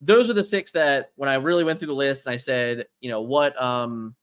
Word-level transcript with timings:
those 0.00 0.30
are 0.30 0.34
the 0.34 0.44
six 0.44 0.72
that 0.72 1.10
when 1.16 1.28
I 1.28 1.34
really 1.34 1.64
went 1.64 1.78
through 1.78 1.88
the 1.88 1.94
list 1.94 2.26
and 2.26 2.34
I 2.34 2.36
said, 2.36 2.86
you 3.00 3.10
know, 3.10 3.20
what 3.20 3.60
um 3.60 4.14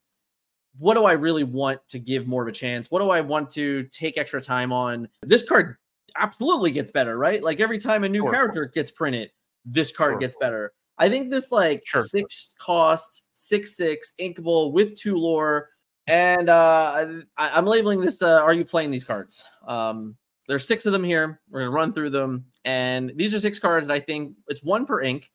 what 0.78 0.96
do 0.96 1.05
I 1.05 1.13
really 1.13 1.44
want 1.44 1.79
to 1.90 2.00
give 2.00 2.28
more 2.28 2.42
of 2.42 2.48
a 2.48 2.51
chance? 2.51 2.92
What 2.92 3.00
do 3.00 3.09
I 3.09 3.21
want 3.21 3.50
to 3.52 3.84
take 3.84 4.18
extra 4.18 4.42
time 4.42 4.74
on? 4.74 5.08
This 5.22 5.44
card 5.44 5.78
absolutely 6.18 6.72
gets 6.72 6.92
better, 6.92 7.18
right? 7.18 7.42
Like 7.42 7.60
every 7.60 7.78
time 7.78 8.04
a 8.04 8.10
new 8.10 8.22
sure. 8.22 8.32
character 8.32 8.72
gets 8.74 8.92
printed, 8.92 9.32
this 9.64 9.92
card 9.92 10.14
sure. 10.14 10.20
gets 10.20 10.38
better. 10.38 10.74
I 10.98 11.10
think 11.10 11.30
this 11.30 11.52
like 11.52 11.84
sure. 11.86 12.04
six 12.04 12.55
cost, 12.60 13.23
six 13.34 13.76
six 13.76 14.14
inkable 14.20 14.71
with 14.71 14.96
two 14.96 15.18
lore, 15.18 15.70
and 16.07 16.50
uh 16.50 17.07
I, 17.38 17.57
am 17.57 17.66
labeling 17.66 18.02
this. 18.02 18.21
Uh, 18.21 18.39
are 18.42 18.54
you 18.54 18.64
playing 18.64 18.92
these 18.92 19.04
cards? 19.04 19.44
Um, 19.68 20.16
there's 20.48 20.68
six 20.68 20.86
of 20.86 20.94
them 20.94 21.04
here. 21.04 21.42
We're 21.50 21.62
gonna 21.62 21.71
run 21.71 21.92
through 21.92 22.12
them, 22.12 22.46
and 22.64 23.12
these 23.16 23.34
are 23.34 23.39
six 23.39 23.60
cards 23.60 23.88
that 23.88 23.94
I 23.94 24.00
think 24.00 24.36
it's 24.48 24.64
one 24.64 24.86
per 24.86 25.02
ink, 25.02 25.32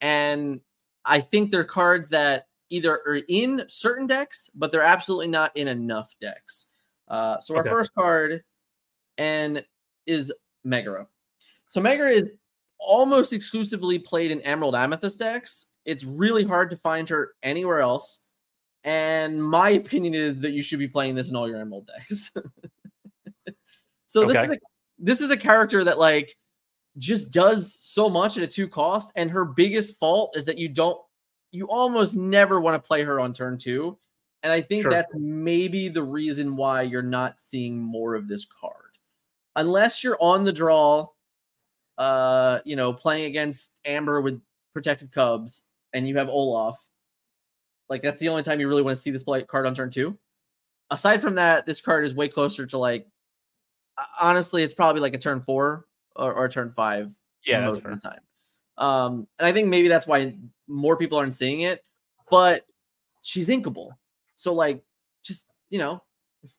and 0.00 0.60
I 1.04 1.20
think 1.20 1.50
they're 1.50 1.64
cards 1.64 2.08
that 2.10 2.46
either 2.70 2.92
are 2.92 3.20
in 3.28 3.64
certain 3.68 4.06
decks, 4.06 4.50
but 4.54 4.70
they're 4.72 4.82
absolutely 4.82 5.28
not 5.28 5.56
in 5.56 5.68
enough 5.68 6.14
decks. 6.20 6.66
Uh, 7.08 7.38
so 7.40 7.54
our 7.54 7.60
okay. 7.60 7.70
first 7.70 7.92
card 7.94 8.44
and 9.18 9.64
is 10.06 10.32
Megara. 10.64 11.06
So 11.68 11.80
Megara 11.80 12.10
is 12.10 12.30
almost 12.78 13.32
exclusively 13.32 13.98
played 13.98 14.30
in 14.30 14.40
Emerald 14.42 14.74
Amethyst 14.74 15.18
decks. 15.18 15.66
It's 15.84 16.04
really 16.04 16.44
hard 16.44 16.70
to 16.70 16.76
find 16.76 17.08
her 17.08 17.32
anywhere 17.42 17.80
else. 17.80 18.20
And 18.84 19.42
my 19.42 19.70
opinion 19.70 20.14
is 20.14 20.40
that 20.40 20.52
you 20.52 20.62
should 20.62 20.78
be 20.78 20.88
playing 20.88 21.14
this 21.14 21.30
in 21.30 21.36
all 21.36 21.48
your 21.48 21.58
Emerald 21.58 21.88
decks. 21.88 22.32
so 24.06 24.22
okay. 24.22 24.32
this 24.32 24.42
is 24.42 24.50
a, 24.50 24.58
this 24.98 25.20
is 25.20 25.30
a 25.30 25.36
character 25.36 25.84
that 25.84 25.98
like 25.98 26.36
just 26.98 27.30
does 27.30 27.74
so 27.74 28.08
much 28.08 28.36
at 28.36 28.42
a 28.42 28.46
two 28.46 28.68
cost, 28.68 29.12
and 29.16 29.30
her 29.30 29.44
biggest 29.44 29.98
fault 29.98 30.36
is 30.36 30.44
that 30.46 30.58
you 30.58 30.68
don't 30.68 30.98
you 31.52 31.66
almost 31.68 32.14
never 32.14 32.60
want 32.60 32.80
to 32.80 32.86
play 32.86 33.02
her 33.02 33.20
on 33.20 33.32
turn 33.32 33.58
two. 33.58 33.98
And 34.42 34.52
I 34.52 34.60
think 34.60 34.82
sure. 34.82 34.90
that's 34.90 35.12
maybe 35.14 35.88
the 35.88 36.02
reason 36.02 36.56
why 36.56 36.82
you're 36.82 37.02
not 37.02 37.38
seeing 37.38 37.78
more 37.78 38.14
of 38.14 38.28
this 38.28 38.46
card. 38.46 38.96
Unless 39.56 40.02
you're 40.02 40.16
on 40.20 40.44
the 40.44 40.52
draw, 40.52 41.08
uh, 41.98 42.60
you 42.64 42.76
know, 42.76 42.92
playing 42.92 43.26
against 43.26 43.78
Amber 43.84 44.20
with 44.20 44.40
protective 44.72 45.10
cubs 45.10 45.64
and 45.92 46.08
you 46.08 46.16
have 46.16 46.28
Olaf. 46.28 46.78
Like 47.88 48.02
that's 48.02 48.20
the 48.20 48.28
only 48.28 48.42
time 48.42 48.60
you 48.60 48.68
really 48.68 48.82
want 48.82 48.96
to 48.96 49.02
see 49.02 49.10
this 49.10 49.24
play 49.24 49.42
card 49.42 49.66
on 49.66 49.74
turn 49.74 49.90
two. 49.90 50.16
Aside 50.90 51.20
from 51.20 51.34
that, 51.34 51.66
this 51.66 51.80
card 51.80 52.04
is 52.04 52.14
way 52.14 52.28
closer 52.28 52.64
to 52.66 52.78
like 52.78 53.06
honestly, 54.20 54.62
it's 54.62 54.74
probably 54.74 55.02
like 55.02 55.14
a 55.14 55.18
turn 55.18 55.40
four 55.40 55.86
or, 56.16 56.32
or 56.32 56.48
turn 56.48 56.70
five. 56.70 57.12
Yeah, 57.46 57.64
most 57.64 57.78
of 57.78 57.84
the 57.84 57.96
time. 57.96 58.20
Um, 58.78 59.26
and 59.38 59.46
I 59.46 59.52
think 59.52 59.68
maybe 59.68 59.88
that's 59.88 60.06
why 60.06 60.36
more 60.68 60.96
people 60.96 61.18
aren't 61.18 61.34
seeing 61.34 61.62
it. 61.62 61.84
But 62.30 62.64
she's 63.22 63.48
inkable, 63.48 63.90
so 64.36 64.54
like, 64.54 64.82
just 65.22 65.46
you 65.68 65.78
know, 65.78 66.02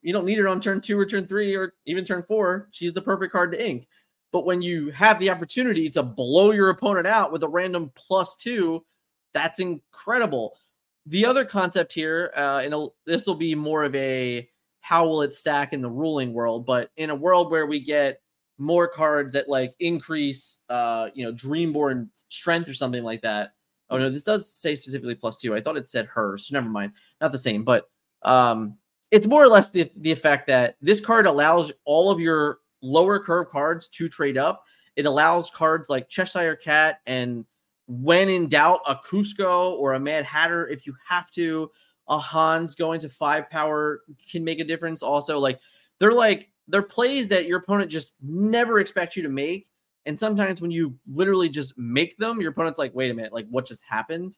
you 0.01 0.13
don't 0.13 0.25
need 0.25 0.37
her 0.37 0.47
on 0.47 0.59
turn 0.59 0.81
two 0.81 0.99
or 0.99 1.05
turn 1.05 1.27
three 1.27 1.55
or 1.55 1.73
even 1.85 2.05
turn 2.05 2.23
four. 2.23 2.67
She's 2.71 2.93
the 2.93 3.01
perfect 3.01 3.31
card 3.31 3.51
to 3.53 3.65
ink. 3.65 3.87
But 4.31 4.45
when 4.45 4.61
you 4.61 4.91
have 4.91 5.19
the 5.19 5.29
opportunity 5.29 5.89
to 5.89 6.03
blow 6.03 6.51
your 6.51 6.69
opponent 6.69 7.07
out 7.07 7.31
with 7.31 7.43
a 7.43 7.47
random 7.47 7.91
plus 7.95 8.35
two, 8.35 8.85
that's 9.33 9.59
incredible. 9.59 10.57
The 11.05 11.25
other 11.25 11.43
concept 11.43 11.91
here, 11.93 12.31
uh, 12.37 12.61
and 12.63 12.89
this 13.05 13.25
will 13.25 13.35
be 13.35 13.55
more 13.55 13.83
of 13.83 13.95
a 13.95 14.47
how 14.81 15.07
will 15.07 15.21
it 15.21 15.33
stack 15.33 15.73
in 15.73 15.81
the 15.81 15.89
ruling 15.89 16.33
world, 16.33 16.65
but 16.65 16.91
in 16.97 17.09
a 17.09 17.15
world 17.15 17.51
where 17.51 17.65
we 17.65 17.79
get 17.79 18.21
more 18.61 18.87
cards 18.87 19.33
that 19.33 19.49
like 19.49 19.73
increase 19.79 20.59
uh 20.69 21.09
you 21.15 21.25
know 21.25 21.33
dreamborn 21.33 22.07
strength 22.29 22.69
or 22.69 22.73
something 22.73 23.03
like 23.03 23.21
that. 23.21 23.53
Oh 23.89 23.97
no 23.97 24.09
this 24.09 24.23
does 24.23 24.51
say 24.53 24.75
specifically 24.75 25.15
plus 25.15 25.37
two. 25.37 25.55
I 25.55 25.59
thought 25.59 25.77
it 25.77 25.87
said 25.87 26.05
her 26.05 26.37
so 26.37 26.53
never 26.53 26.69
mind. 26.69 26.93
Not 27.19 27.31
the 27.31 27.37
same. 27.37 27.63
But 27.63 27.89
um 28.21 28.77
it's 29.09 29.27
more 29.27 29.43
or 29.43 29.49
less 29.49 29.71
the, 29.71 29.91
the 29.97 30.11
effect 30.11 30.47
that 30.47 30.77
this 30.81 31.01
card 31.01 31.25
allows 31.25 31.71
all 31.83 32.11
of 32.11 32.19
your 32.19 32.59
lower 32.81 33.19
curve 33.19 33.49
cards 33.49 33.89
to 33.89 34.07
trade 34.07 34.37
up. 34.37 34.63
It 34.95 35.05
allows 35.05 35.51
cards 35.51 35.89
like 35.89 36.07
cheshire 36.07 36.55
cat 36.55 36.99
and 37.07 37.45
when 37.87 38.29
in 38.29 38.47
doubt 38.47 38.81
a 38.87 38.95
Kuzco 38.95 39.73
or 39.73 39.93
a 39.93 39.99
mad 39.99 40.23
hatter 40.23 40.67
if 40.67 40.85
you 40.85 40.95
have 41.07 41.31
to. 41.31 41.71
A 42.07 42.17
hans 42.17 42.75
going 42.75 42.99
to 42.99 43.09
five 43.09 43.49
power 43.49 44.01
can 44.29 44.43
make 44.43 44.59
a 44.59 44.65
difference 44.65 45.01
also. 45.01 45.39
Like 45.39 45.59
they're 45.99 46.13
like 46.13 46.51
they're 46.71 46.81
plays 46.81 47.27
that 47.27 47.45
your 47.45 47.59
opponent 47.59 47.91
just 47.91 48.15
never 48.21 48.79
expects 48.79 49.15
you 49.15 49.23
to 49.23 49.29
make. 49.29 49.67
And 50.05 50.17
sometimes 50.17 50.61
when 50.61 50.71
you 50.71 50.97
literally 51.07 51.49
just 51.49 51.77
make 51.77 52.17
them, 52.17 52.41
your 52.41 52.51
opponent's 52.51 52.79
like, 52.79 52.95
wait 52.95 53.11
a 53.11 53.13
minute, 53.13 53.33
like 53.33 53.47
what 53.49 53.67
just 53.67 53.83
happened? 53.87 54.37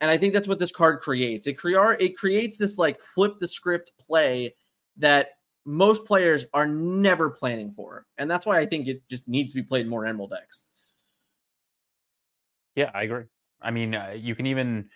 And 0.00 0.10
I 0.10 0.16
think 0.16 0.32
that's 0.32 0.48
what 0.48 0.58
this 0.58 0.72
card 0.72 1.00
creates. 1.00 1.46
It 1.46 1.58
it 1.64 2.16
creates 2.16 2.56
this 2.56 2.78
like 2.78 3.00
flip 3.00 3.34
the 3.40 3.46
script 3.46 3.92
play 3.98 4.54
that 4.96 5.30
most 5.66 6.04
players 6.04 6.46
are 6.54 6.66
never 6.66 7.30
planning 7.30 7.72
for. 7.74 8.06
And 8.18 8.30
that's 8.30 8.46
why 8.46 8.58
I 8.58 8.66
think 8.66 8.86
it 8.86 9.02
just 9.08 9.28
needs 9.28 9.52
to 9.52 9.60
be 9.60 9.66
played 9.66 9.88
more 9.88 10.06
Emerald 10.06 10.30
decks. 10.30 10.64
Yeah, 12.76 12.90
I 12.94 13.02
agree. 13.02 13.24
I 13.60 13.70
mean, 13.70 13.94
uh, 13.94 14.14
you 14.16 14.34
can 14.34 14.46
even 14.46 14.88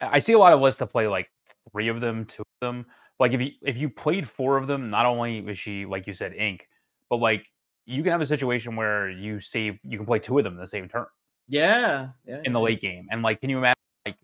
I 0.00 0.18
see 0.18 0.32
a 0.32 0.38
lot 0.38 0.52
of 0.52 0.60
lists 0.60 0.78
to 0.78 0.86
play 0.86 1.06
like 1.06 1.30
three 1.70 1.88
of 1.88 2.00
them, 2.00 2.24
two 2.24 2.42
of 2.42 2.66
them 2.66 2.86
like 3.18 3.32
if 3.32 3.40
you 3.40 3.50
if 3.62 3.76
you 3.76 3.88
played 3.88 4.28
four 4.28 4.56
of 4.56 4.66
them, 4.66 4.90
not 4.90 5.06
only 5.06 5.38
is 5.38 5.58
she 5.58 5.86
like 5.86 6.06
you 6.06 6.12
said 6.12 6.34
ink, 6.34 6.66
but 7.08 7.16
like 7.16 7.44
you 7.86 8.02
can 8.02 8.12
have 8.12 8.20
a 8.20 8.26
situation 8.26 8.76
where 8.76 9.08
you 9.08 9.40
save 9.40 9.78
you 9.82 9.96
can 9.96 10.06
play 10.06 10.18
two 10.18 10.38
of 10.38 10.44
them 10.44 10.54
in 10.54 10.60
the 10.60 10.66
same 10.66 10.88
turn. 10.88 11.06
Yeah, 11.48 12.08
yeah 12.26 12.40
in 12.44 12.52
the 12.52 12.60
late 12.60 12.80
game, 12.80 13.06
and 13.10 13.22
like, 13.22 13.40
can 13.40 13.50
you 13.50 13.58
imagine 13.58 13.76
like 14.04 14.16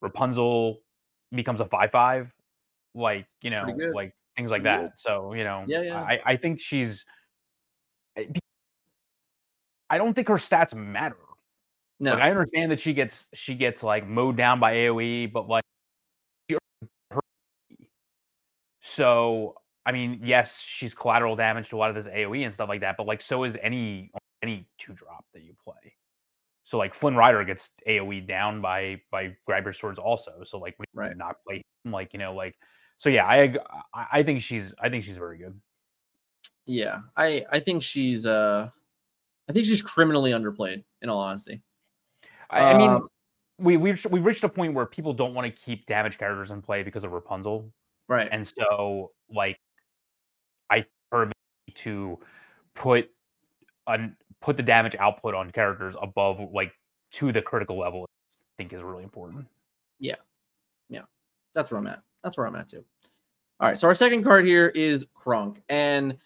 Rapunzel 0.00 0.80
becomes 1.32 1.60
a 1.60 1.64
five 1.66 1.90
five, 1.90 2.32
like 2.94 3.26
you 3.40 3.50
know, 3.50 3.64
like 3.94 4.12
things 4.36 4.50
like 4.50 4.64
that. 4.64 4.92
So 4.96 5.32
you 5.32 5.44
know, 5.44 5.64
yeah, 5.66 5.82
yeah. 5.82 6.00
I 6.00 6.20
I 6.26 6.36
think 6.36 6.60
she's. 6.60 7.04
I 9.90 9.98
don't 9.98 10.14
think 10.14 10.28
her 10.28 10.34
stats 10.34 10.74
matter. 10.74 11.16
No, 12.00 12.12
like, 12.12 12.22
I 12.22 12.30
understand 12.30 12.72
that 12.72 12.80
she 12.80 12.92
gets 12.92 13.26
she 13.34 13.54
gets 13.54 13.82
like 13.82 14.06
mowed 14.06 14.36
down 14.36 14.58
by 14.58 14.74
AOE, 14.74 15.32
but 15.32 15.48
like 15.48 15.64
so, 18.94 19.56
I 19.84 19.92
mean, 19.92 20.20
yes, 20.22 20.60
she's 20.60 20.94
collateral 20.94 21.36
damage 21.36 21.68
to 21.70 21.76
a 21.76 21.78
lot 21.78 21.90
of 21.90 21.96
this 21.96 22.12
AoE 22.12 22.44
and 22.44 22.54
stuff 22.54 22.68
like 22.68 22.80
that, 22.80 22.96
but 22.96 23.06
like 23.06 23.22
so 23.22 23.44
is 23.44 23.56
any 23.62 24.10
any 24.42 24.66
two 24.78 24.92
drop 24.92 25.24
that 25.32 25.42
you 25.42 25.54
play. 25.62 25.94
So 26.64 26.78
like 26.78 26.94
Flynn 26.94 27.16
Rider 27.16 27.44
gets 27.44 27.70
AoE 27.88 28.26
down 28.26 28.60
by 28.60 29.00
by 29.10 29.36
grab 29.46 29.64
your 29.64 29.72
swords 29.72 29.98
also. 29.98 30.42
So 30.44 30.58
like 30.58 30.76
we 30.78 30.86
right. 30.94 31.16
not 31.16 31.36
play 31.46 31.62
him, 31.84 31.92
like 31.92 32.12
you 32.12 32.18
know 32.18 32.34
like 32.34 32.54
so 32.98 33.10
yeah 33.10 33.26
I 33.26 33.54
I 33.94 34.22
think 34.22 34.40
she's 34.40 34.72
I 34.78 34.88
think 34.88 35.04
she's 35.04 35.16
very 35.16 35.38
good. 35.38 35.58
Yeah, 36.66 37.00
I 37.16 37.44
I 37.50 37.60
think 37.60 37.82
she's 37.82 38.26
uh 38.26 38.70
I 39.48 39.52
think 39.52 39.66
she's 39.66 39.82
criminally 39.82 40.30
underplayed 40.30 40.84
in 41.02 41.10
all 41.10 41.20
honesty. 41.20 41.60
I, 42.48 42.60
I 42.60 42.78
mean 42.78 42.90
um, 42.90 43.08
we 43.58 43.76
we've 43.76 44.04
we've 44.10 44.24
reached 44.24 44.44
a 44.44 44.48
point 44.48 44.72
where 44.72 44.86
people 44.86 45.12
don't 45.12 45.34
want 45.34 45.46
to 45.46 45.62
keep 45.62 45.86
damage 45.86 46.16
characters 46.18 46.50
in 46.50 46.62
play 46.62 46.82
because 46.82 47.04
of 47.04 47.12
Rapunzel. 47.12 47.70
Right. 48.08 48.28
And 48.30 48.46
so, 48.46 49.12
like, 49.30 49.58
I 50.70 50.84
prefer 51.10 51.32
to 51.76 52.18
put 52.74 53.10
un, 53.86 54.16
put 54.40 54.56
the 54.56 54.62
damage 54.62 54.94
output 54.96 55.34
on 55.34 55.50
characters 55.50 55.94
above 56.00 56.38
like 56.52 56.72
to 57.12 57.32
the 57.32 57.42
critical 57.42 57.78
level. 57.78 58.04
I 58.04 58.62
think 58.62 58.72
is 58.72 58.82
really 58.82 59.02
important. 59.02 59.46
Yeah, 59.98 60.16
yeah, 60.88 61.02
that's 61.54 61.70
where 61.70 61.78
I'm 61.78 61.86
at. 61.86 62.02
That's 62.22 62.36
where 62.36 62.46
I'm 62.46 62.56
at 62.56 62.68
too. 62.68 62.84
All 63.60 63.68
right, 63.68 63.78
so 63.78 63.88
our 63.88 63.94
second 63.94 64.24
card 64.24 64.44
here 64.46 64.68
is 64.68 65.06
Kronk, 65.14 65.62
and 65.68 66.18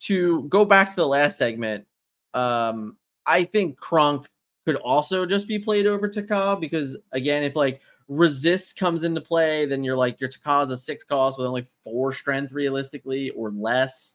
to 0.00 0.42
go 0.44 0.64
back 0.64 0.90
to 0.90 0.96
the 0.96 1.06
last 1.06 1.38
segment, 1.38 1.86
um, 2.34 2.96
I 3.26 3.44
think 3.44 3.78
Kronk 3.78 4.28
could 4.66 4.76
also 4.76 5.24
just 5.26 5.48
be 5.48 5.58
played 5.58 5.86
over 5.86 6.08
Te 6.08 6.22
Ka 6.22 6.56
because 6.56 6.96
again, 7.12 7.42
if 7.42 7.56
like 7.56 7.80
resist 8.08 8.78
comes 8.78 9.04
into 9.04 9.20
play, 9.20 9.66
then 9.66 9.82
you're 9.82 9.96
like 9.96 10.20
your 10.20 10.30
Te 10.30 10.38
Ka's 10.44 10.70
a 10.70 10.76
six 10.76 11.04
cost 11.04 11.38
with 11.38 11.46
only 11.46 11.66
four 11.82 12.12
strength 12.12 12.52
realistically 12.52 13.30
or 13.30 13.50
less. 13.50 14.14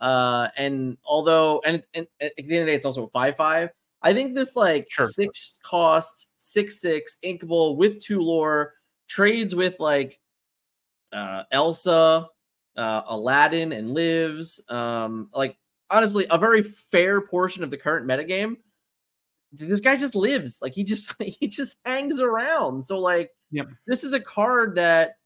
Uh, 0.00 0.48
and 0.56 0.96
although 1.04 1.62
and, 1.64 1.86
and, 1.94 2.06
at 2.20 2.32
the 2.36 2.42
end 2.42 2.52
of 2.52 2.66
the 2.66 2.66
day, 2.66 2.74
it's 2.74 2.86
also 2.86 3.06
a 3.06 3.10
five 3.10 3.36
five. 3.36 3.70
I 4.02 4.12
think 4.12 4.34
this 4.34 4.56
like 4.56 4.86
sure. 4.90 5.06
six 5.06 5.58
cost, 5.62 6.28
six 6.38 6.80
six 6.80 7.16
inkable 7.24 7.76
with 7.76 7.98
two 8.02 8.20
lore 8.20 8.74
trades 9.08 9.54
with 9.54 9.78
like 9.80 10.20
uh 11.12 11.44
Elsa, 11.50 12.28
uh 12.76 13.02
Aladdin, 13.06 13.72
and 13.72 13.92
lives. 13.92 14.62
Um, 14.68 15.30
like 15.34 15.56
honestly, 15.90 16.26
a 16.30 16.38
very 16.38 16.62
fair 16.62 17.20
portion 17.20 17.64
of 17.64 17.70
the 17.70 17.76
current 17.76 18.06
metagame 18.06 18.56
this 19.52 19.80
guy 19.80 19.96
just 19.96 20.14
lives 20.14 20.58
like 20.60 20.72
he 20.72 20.84
just 20.84 21.14
he 21.22 21.48
just 21.48 21.78
hangs 21.84 22.20
around 22.20 22.84
so 22.84 22.98
like 22.98 23.30
yep. 23.50 23.68
this 23.86 24.04
is 24.04 24.12
a 24.12 24.20
card 24.20 24.76
that 24.76 25.16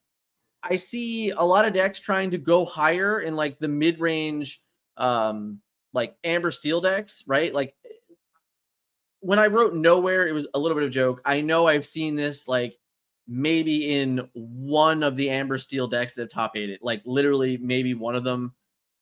i 0.62 0.76
see 0.76 1.30
a 1.30 1.42
lot 1.42 1.64
of 1.64 1.72
decks 1.72 1.98
trying 1.98 2.30
to 2.30 2.38
go 2.38 2.64
higher 2.64 3.20
in 3.20 3.34
like 3.36 3.58
the 3.58 3.68
mid-range 3.68 4.62
um 4.96 5.60
like 5.92 6.16
amber 6.24 6.50
steel 6.50 6.80
decks 6.80 7.24
right 7.26 7.54
like 7.54 7.74
when 9.20 9.38
I 9.38 9.46
wrote 9.46 9.74
nowhere, 9.74 10.26
it 10.26 10.32
was 10.32 10.46
a 10.54 10.58
little 10.58 10.74
bit 10.74 10.84
of 10.84 10.90
a 10.90 10.92
joke. 10.92 11.20
I 11.24 11.40
know 11.40 11.66
I've 11.66 11.86
seen 11.86 12.16
this 12.16 12.48
like 12.48 12.78
maybe 13.28 14.00
in 14.00 14.28
one 14.32 15.02
of 15.02 15.14
the 15.14 15.30
Amber 15.30 15.58
Steel 15.58 15.86
decks 15.86 16.14
that 16.14 16.22
have 16.22 16.30
top 16.30 16.56
eight 16.56 16.70
it, 16.70 16.82
like 16.82 17.02
literally 17.04 17.58
maybe 17.58 17.94
one 17.94 18.16
of 18.16 18.24
them. 18.24 18.54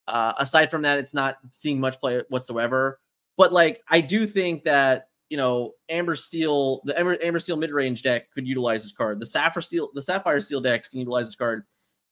Uh, 0.06 0.32
aside 0.38 0.70
from 0.70 0.82
that, 0.82 0.99
it's 0.99 1.15
not 1.15 1.37
seeing 1.50 1.81
much 1.81 2.00
play 2.00 2.20
whatsoever. 2.29 3.00
But 3.38 3.52
like, 3.52 3.82
I 3.88 4.02
do 4.02 4.26
think 4.26 4.64
that 4.64 5.08
you 5.31 5.38
know 5.38 5.73
Amber 5.88 6.17
Steel, 6.17 6.82
the 6.85 6.99
Amber, 6.99 7.17
Amber 7.23 7.38
Steel 7.38 7.56
mid 7.56 7.70
range 7.70 8.02
deck 8.02 8.31
could 8.32 8.46
utilize 8.46 8.82
this 8.82 8.93
card. 8.93 9.20
The 9.20 9.26
Sapphire 9.26 9.62
Steel, 9.62 9.88
the 9.94 10.02
Sapphire 10.02 10.40
Steel 10.40 10.61
decks 10.61 10.88
can 10.88 10.99
utilize 10.99 11.26
this 11.26 11.37
card. 11.37 11.64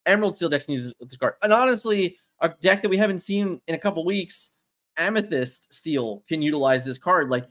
Emerald 0.07 0.35
Steel 0.35 0.49
decks 0.49 0.65
can 0.65 0.75
use 0.75 0.91
this 0.99 1.17
card. 1.17 1.33
And 1.43 1.53
honestly, 1.53 2.17
a 2.39 2.49
deck 2.61 2.81
that 2.81 2.89
we 2.89 2.97
haven't 2.97 3.19
seen 3.19 3.59
in 3.67 3.75
a 3.75 3.79
couple 3.79 4.05
weeks, 4.05 4.55
Amethyst 4.95 5.73
Steel 5.73 6.23
can 6.29 6.41
utilize 6.41 6.85
this 6.85 6.97
card. 6.97 7.29
Like 7.29 7.45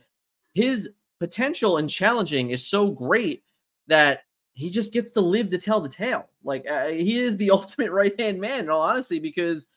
his 0.55 0.89
potential 1.19 1.77
and 1.77 1.89
challenging 1.89 2.49
is 2.49 2.65
so 2.65 2.91
great 2.91 3.43
that 3.85 4.23
he 4.53 4.71
just 4.71 4.91
gets 4.91 5.11
to 5.11 5.21
live 5.21 5.51
to 5.51 5.59
tell 5.59 5.81
the 5.81 5.89
tale. 5.89 6.29
Like 6.43 6.67
uh, 6.69 6.87
he 6.87 7.19
is 7.19 7.37
the 7.37 7.51
ultimate 7.51 7.91
right 7.91 8.19
hand 8.19 8.41
man, 8.41 8.61
in 8.61 8.69
all 8.71 8.81
honesty, 8.81 9.19
because 9.19 9.67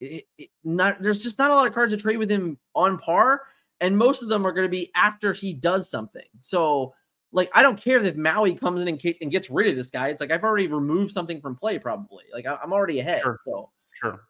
it, 0.00 0.24
it 0.38 0.48
not 0.64 1.02
there's 1.02 1.20
just 1.20 1.38
not 1.38 1.50
a 1.50 1.54
lot 1.54 1.66
of 1.66 1.74
cards 1.74 1.92
to 1.92 2.00
trade 2.00 2.18
with 2.18 2.30
him 2.30 2.58
on 2.74 2.98
par, 2.98 3.42
and 3.80 3.96
most 3.96 4.22
of 4.22 4.28
them 4.28 4.46
are 4.46 4.52
going 4.52 4.66
to 4.66 4.70
be 4.70 4.90
after 4.94 5.32
he 5.32 5.52
does 5.52 5.90
something. 5.90 6.26
So, 6.42 6.94
like, 7.32 7.50
I 7.54 7.62
don't 7.62 7.80
care 7.80 8.02
if 8.02 8.16
Maui 8.16 8.54
comes 8.54 8.82
in 8.82 8.88
and, 8.88 9.00
and 9.20 9.30
gets 9.30 9.50
rid 9.50 9.68
of 9.68 9.76
this 9.76 9.90
guy. 9.90 10.08
It's 10.08 10.20
like 10.20 10.32
I've 10.32 10.44
already 10.44 10.66
removed 10.66 11.12
something 11.12 11.40
from 11.40 11.56
play, 11.56 11.78
probably. 11.78 12.24
Like 12.32 12.46
I, 12.46 12.58
am 12.62 12.72
already 12.72 13.00
ahead. 13.00 13.22
Sure. 13.22 13.38
So 13.42 13.70
sure. 14.00 14.20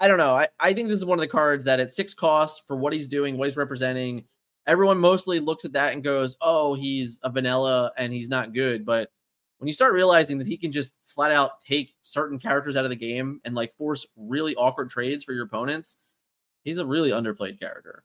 I 0.00 0.06
don't 0.06 0.18
know. 0.18 0.36
I, 0.36 0.48
I 0.60 0.72
think 0.72 0.88
this 0.88 0.98
is 0.98 1.04
one 1.04 1.18
of 1.18 1.22
the 1.22 1.28
cards 1.28 1.64
that 1.64 1.80
at 1.80 1.90
six 1.90 2.14
costs 2.14 2.62
for 2.66 2.76
what 2.76 2.92
he's 2.92 3.08
doing, 3.08 3.36
what 3.36 3.48
he's 3.48 3.56
representing, 3.56 4.24
everyone 4.66 4.98
mostly 4.98 5.40
looks 5.40 5.64
at 5.64 5.72
that 5.72 5.92
and 5.92 6.04
goes, 6.04 6.36
"Oh, 6.40 6.74
he's 6.74 7.18
a 7.22 7.30
vanilla 7.30 7.92
and 7.96 8.12
he's 8.12 8.28
not 8.28 8.54
good." 8.54 8.84
But 8.86 9.10
when 9.58 9.66
you 9.66 9.74
start 9.74 9.92
realizing 9.92 10.38
that 10.38 10.46
he 10.46 10.56
can 10.56 10.72
just 10.72 10.96
flat 11.02 11.32
out 11.32 11.60
take 11.60 11.94
certain 12.02 12.38
characters 12.38 12.76
out 12.76 12.84
of 12.84 12.90
the 12.90 12.96
game 12.96 13.40
and 13.44 13.54
like 13.54 13.74
force 13.74 14.06
really 14.16 14.54
awkward 14.54 14.88
trades 14.88 15.24
for 15.24 15.32
your 15.32 15.44
opponents, 15.44 15.98
he's 16.62 16.78
a 16.78 16.86
really 16.86 17.10
underplayed 17.10 17.58
character. 17.58 18.04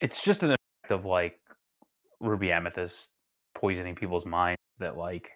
It's 0.00 0.22
just 0.22 0.42
an 0.42 0.50
effect 0.50 0.90
of 0.90 1.04
like 1.04 1.40
Ruby 2.20 2.52
Amethyst 2.52 3.10
poisoning 3.54 3.94
people's 3.94 4.26
minds 4.26 4.60
that 4.78 4.96
like 4.96 5.30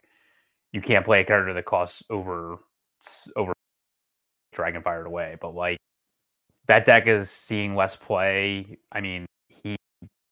you 0.73 0.81
can't 0.81 1.05
play 1.05 1.21
a 1.21 1.25
character 1.25 1.53
that 1.55 1.65
costs 1.65 2.03
over 2.11 2.59
over 3.37 3.53
Dragon 4.53 4.83
fired 4.83 5.07
away, 5.07 5.37
but 5.41 5.55
like 5.55 5.79
that 6.69 6.87
deck 6.87 7.07
is 7.07 7.31
seeing 7.31 7.75
less 7.75 7.97
play. 7.97 8.79
I 8.93 9.01
mean, 9.01 9.27
he 9.49 9.77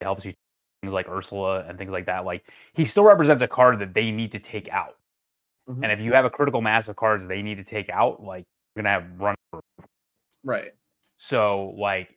helps 0.01 0.25
you 0.25 0.33
things 0.81 0.93
like 0.93 1.09
Ursula 1.09 1.65
and 1.69 1.79
things 1.79 1.91
like 1.91 2.07
that. 2.07 2.25
Like 2.25 2.45
he 2.75 2.85
still 2.85 3.05
represents 3.05 3.43
a 3.43 3.49
card 3.49 3.79
that 3.81 3.95
they 3.95 4.11
need 4.11 4.33
to 4.33 4.39
take 4.39 4.69
out. 4.69 4.97
Mm-hmm. 5.69 5.83
And 5.83 5.93
if 5.93 6.01
you 6.01 6.13
have 6.13 6.25
a 6.25 6.31
critical 6.31 6.61
mass 6.61 6.89
of 6.89 6.97
cards 6.97 7.27
they 7.27 7.43
need 7.43 7.57
to 7.57 7.65
take 7.65 7.89
out, 7.91 8.23
like 8.23 8.45
you're 8.75 8.83
gonna 8.83 8.93
have 8.93 9.05
run 9.19 9.35
right. 10.45 10.73
So 11.19 11.75
like 11.79 12.09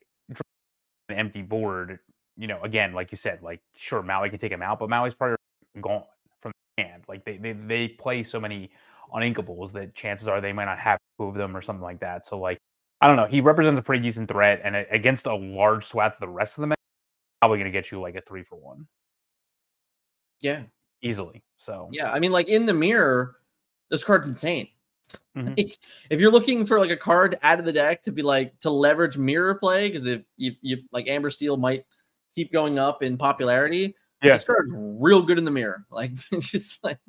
an 1.10 1.16
empty 1.16 1.42
board, 1.42 2.00
you 2.38 2.48
know, 2.48 2.62
again, 2.64 2.94
like 2.94 3.12
you 3.12 3.18
said, 3.18 3.42
like 3.42 3.62
sure 3.76 4.04
Maui 4.04 4.30
can 4.30 4.40
take 4.40 4.52
him 4.52 4.62
out, 4.62 4.80
but 4.80 4.90
Maui's 4.90 5.14
probably 5.14 5.38
gone 5.82 6.04
from 6.42 6.52
the 6.78 6.84
hand. 6.84 7.04
Like 7.08 7.26
they 7.26 7.38
they 7.38 7.54
they 7.54 7.88
play 7.88 8.24
so 8.24 8.40
many 8.40 8.70
uninkables 9.14 9.72
that 9.74 9.96
chances 9.96 10.28
are 10.28 10.40
they 10.40 10.54
might 10.54 10.66
not 10.66 10.78
have 10.78 11.00
two 11.20 11.26
of 11.26 11.36
them 11.36 11.56
or 11.58 11.62
something 11.62 11.84
like 11.84 12.00
that. 12.02 12.28
So 12.28 12.38
like 12.38 12.60
I 13.02 13.08
don't 13.08 13.18
know. 13.18 13.26
He 13.26 13.42
represents 13.42 13.80
a 13.80 13.82
pretty 13.82 14.04
decent 14.04 14.30
threat, 14.30 14.62
and 14.64 14.76
against 14.92 15.26
a 15.26 15.34
large 15.34 15.86
swath 15.86 16.14
of 16.14 16.20
the 16.20 16.28
rest 16.28 16.58
of 16.58 16.62
the 16.62 16.68
probably 17.40 17.58
going 17.58 17.72
to 17.72 17.78
get 17.78 17.92
you 17.92 18.00
like 18.00 18.16
a 18.16 18.22
three 18.22 18.44
for 18.44 18.56
one. 18.56 18.88
Yeah, 20.42 20.64
easily. 21.02 21.44
So 21.58 21.90
yeah, 21.92 22.12
I 22.12 22.20
mean, 22.20 22.32
like 22.32 22.48
in 22.48 22.66
the 22.66 22.74
mirror, 22.74 23.36
this 23.90 24.04
card's 24.04 24.28
insane. 24.28 24.70
Mm-hmm. 25.36 25.54
Like, 25.58 25.78
if 26.10 26.20
you're 26.20 26.32
looking 26.32 26.66
for 26.66 26.80
like 26.80 26.92
a 26.92 26.98
card 26.98 27.38
out 27.42 27.60
of 27.60 27.66
the 27.66 27.74
deck 27.74 28.04
to 28.04 28.12
be 28.12 28.22
like 28.22 28.60
to 28.62 28.70
leverage 28.70 29.18
mirror 29.18 29.56
play, 29.56 29.88
because 29.88 30.06
if 30.06 30.22
you, 30.38 30.54
you 30.62 30.78
like 30.92 31.08
Amber 31.08 31.30
Steel 31.30 31.58
might 31.58 31.86
keep 32.36 32.52
going 32.52 32.80
up 32.80 33.04
in 33.04 33.18
popularity. 33.18 33.96
Yeah, 34.24 34.34
this 34.34 34.44
card's 34.44 34.72
real 34.74 35.22
good 35.22 35.38
in 35.38 35.46
the 35.46 35.52
mirror. 35.52 35.86
Like 35.92 36.14
just 36.40 36.84
like 36.84 37.00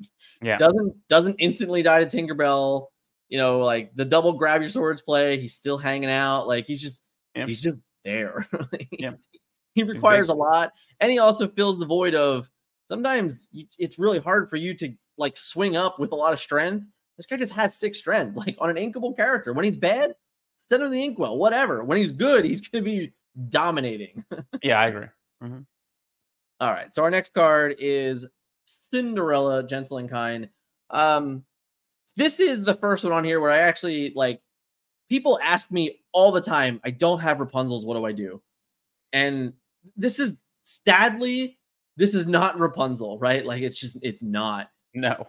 yeah, 0.41 0.57
doesn't 0.57 0.95
doesn't 1.07 1.35
instantly 1.39 1.83
die 1.83 2.03
to 2.03 2.17
Tinkerbell. 2.17 2.87
You 3.29 3.37
know, 3.37 3.59
like 3.59 3.95
the 3.95 4.05
double 4.05 4.33
grab 4.33 4.61
your 4.61 4.69
swords 4.69 5.01
play. 5.01 5.39
He's 5.39 5.55
still 5.55 5.77
hanging 5.77 6.09
out. 6.09 6.47
Like 6.47 6.65
he's 6.65 6.81
just 6.81 7.03
yep. 7.35 7.47
he's 7.47 7.61
just 7.61 7.77
there. 8.03 8.47
yeah. 8.91 9.11
He 9.73 9.83
requires 9.83 10.29
a 10.29 10.33
lot, 10.33 10.73
and 10.99 11.11
he 11.11 11.19
also 11.19 11.47
fills 11.47 11.79
the 11.79 11.85
void 11.85 12.13
of 12.13 12.49
sometimes 12.87 13.47
it's 13.79 13.97
really 13.97 14.19
hard 14.19 14.49
for 14.49 14.57
you 14.57 14.73
to 14.75 14.93
like 15.17 15.37
swing 15.37 15.77
up 15.77 15.97
with 15.97 16.11
a 16.11 16.15
lot 16.15 16.33
of 16.33 16.41
strength. 16.41 16.85
This 17.17 17.25
guy 17.25 17.37
just 17.37 17.53
has 17.53 17.75
six 17.75 17.99
strength, 17.99 18.35
like 18.35 18.57
on 18.59 18.69
an 18.69 18.75
inkable 18.75 19.15
character. 19.15 19.53
When 19.53 19.63
he's 19.63 19.77
bad, 19.77 20.13
send 20.69 20.83
him 20.83 20.91
the 20.91 21.03
inkwell, 21.03 21.37
whatever. 21.37 21.83
When 21.83 21.97
he's 21.97 22.11
good, 22.11 22.43
he's 22.43 22.61
going 22.61 22.83
to 22.83 22.89
be 22.89 23.13
dominating. 23.49 24.25
yeah, 24.63 24.79
I 24.79 24.87
agree. 24.87 25.07
Mm-hmm. 25.43 25.59
All 26.59 26.71
right, 26.71 26.93
so 26.93 27.03
our 27.03 27.09
next 27.09 27.33
card 27.33 27.75
is 27.79 28.27
Cinderella, 28.65 29.65
Gentle 29.65 29.97
and 29.97 30.09
Kind. 30.09 30.49
Um, 30.89 31.43
this 32.15 32.39
is 32.39 32.63
the 32.63 32.75
first 32.75 33.03
one 33.03 33.13
on 33.13 33.23
here 33.23 33.39
where 33.39 33.51
I 33.51 33.59
actually 33.59 34.11
like. 34.15 34.41
People 35.09 35.39
ask 35.43 35.71
me 35.71 35.99
all 36.13 36.31
the 36.31 36.39
time, 36.39 36.79
I 36.85 36.91
don't 36.91 37.19
have 37.19 37.41
Rapunzel's. 37.41 37.85
What 37.85 37.97
do 37.97 38.05
I 38.05 38.13
do? 38.13 38.41
And 39.11 39.51
this 39.95 40.19
is 40.19 40.41
Stadley. 40.63 41.57
This 41.97 42.15
is 42.15 42.27
not 42.27 42.59
Rapunzel, 42.59 43.19
right? 43.19 43.45
Like 43.45 43.61
it's 43.61 43.79
just 43.79 43.97
it's 44.01 44.23
not. 44.23 44.69
No. 44.93 45.27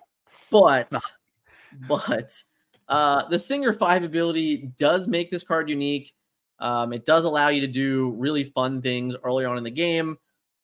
But 0.51 0.91
but 1.89 2.43
uh 2.89 3.29
the 3.29 3.39
Singer 3.39 3.73
5 3.73 4.05
ability 4.05 4.73
does 4.79 5.09
make 5.09 5.31
this 5.31 5.43
card 5.43 5.69
unique. 5.69 6.13
Um, 6.59 6.93
it 6.93 7.05
does 7.05 7.25
allow 7.25 7.49
you 7.49 7.61
to 7.63 7.67
do 7.67 8.15
really 8.17 8.45
fun 8.45 8.83
things 8.83 9.17
early 9.25 9.45
on 9.45 9.59
in 9.59 9.65
the 9.65 9.71
game. 9.71 10.17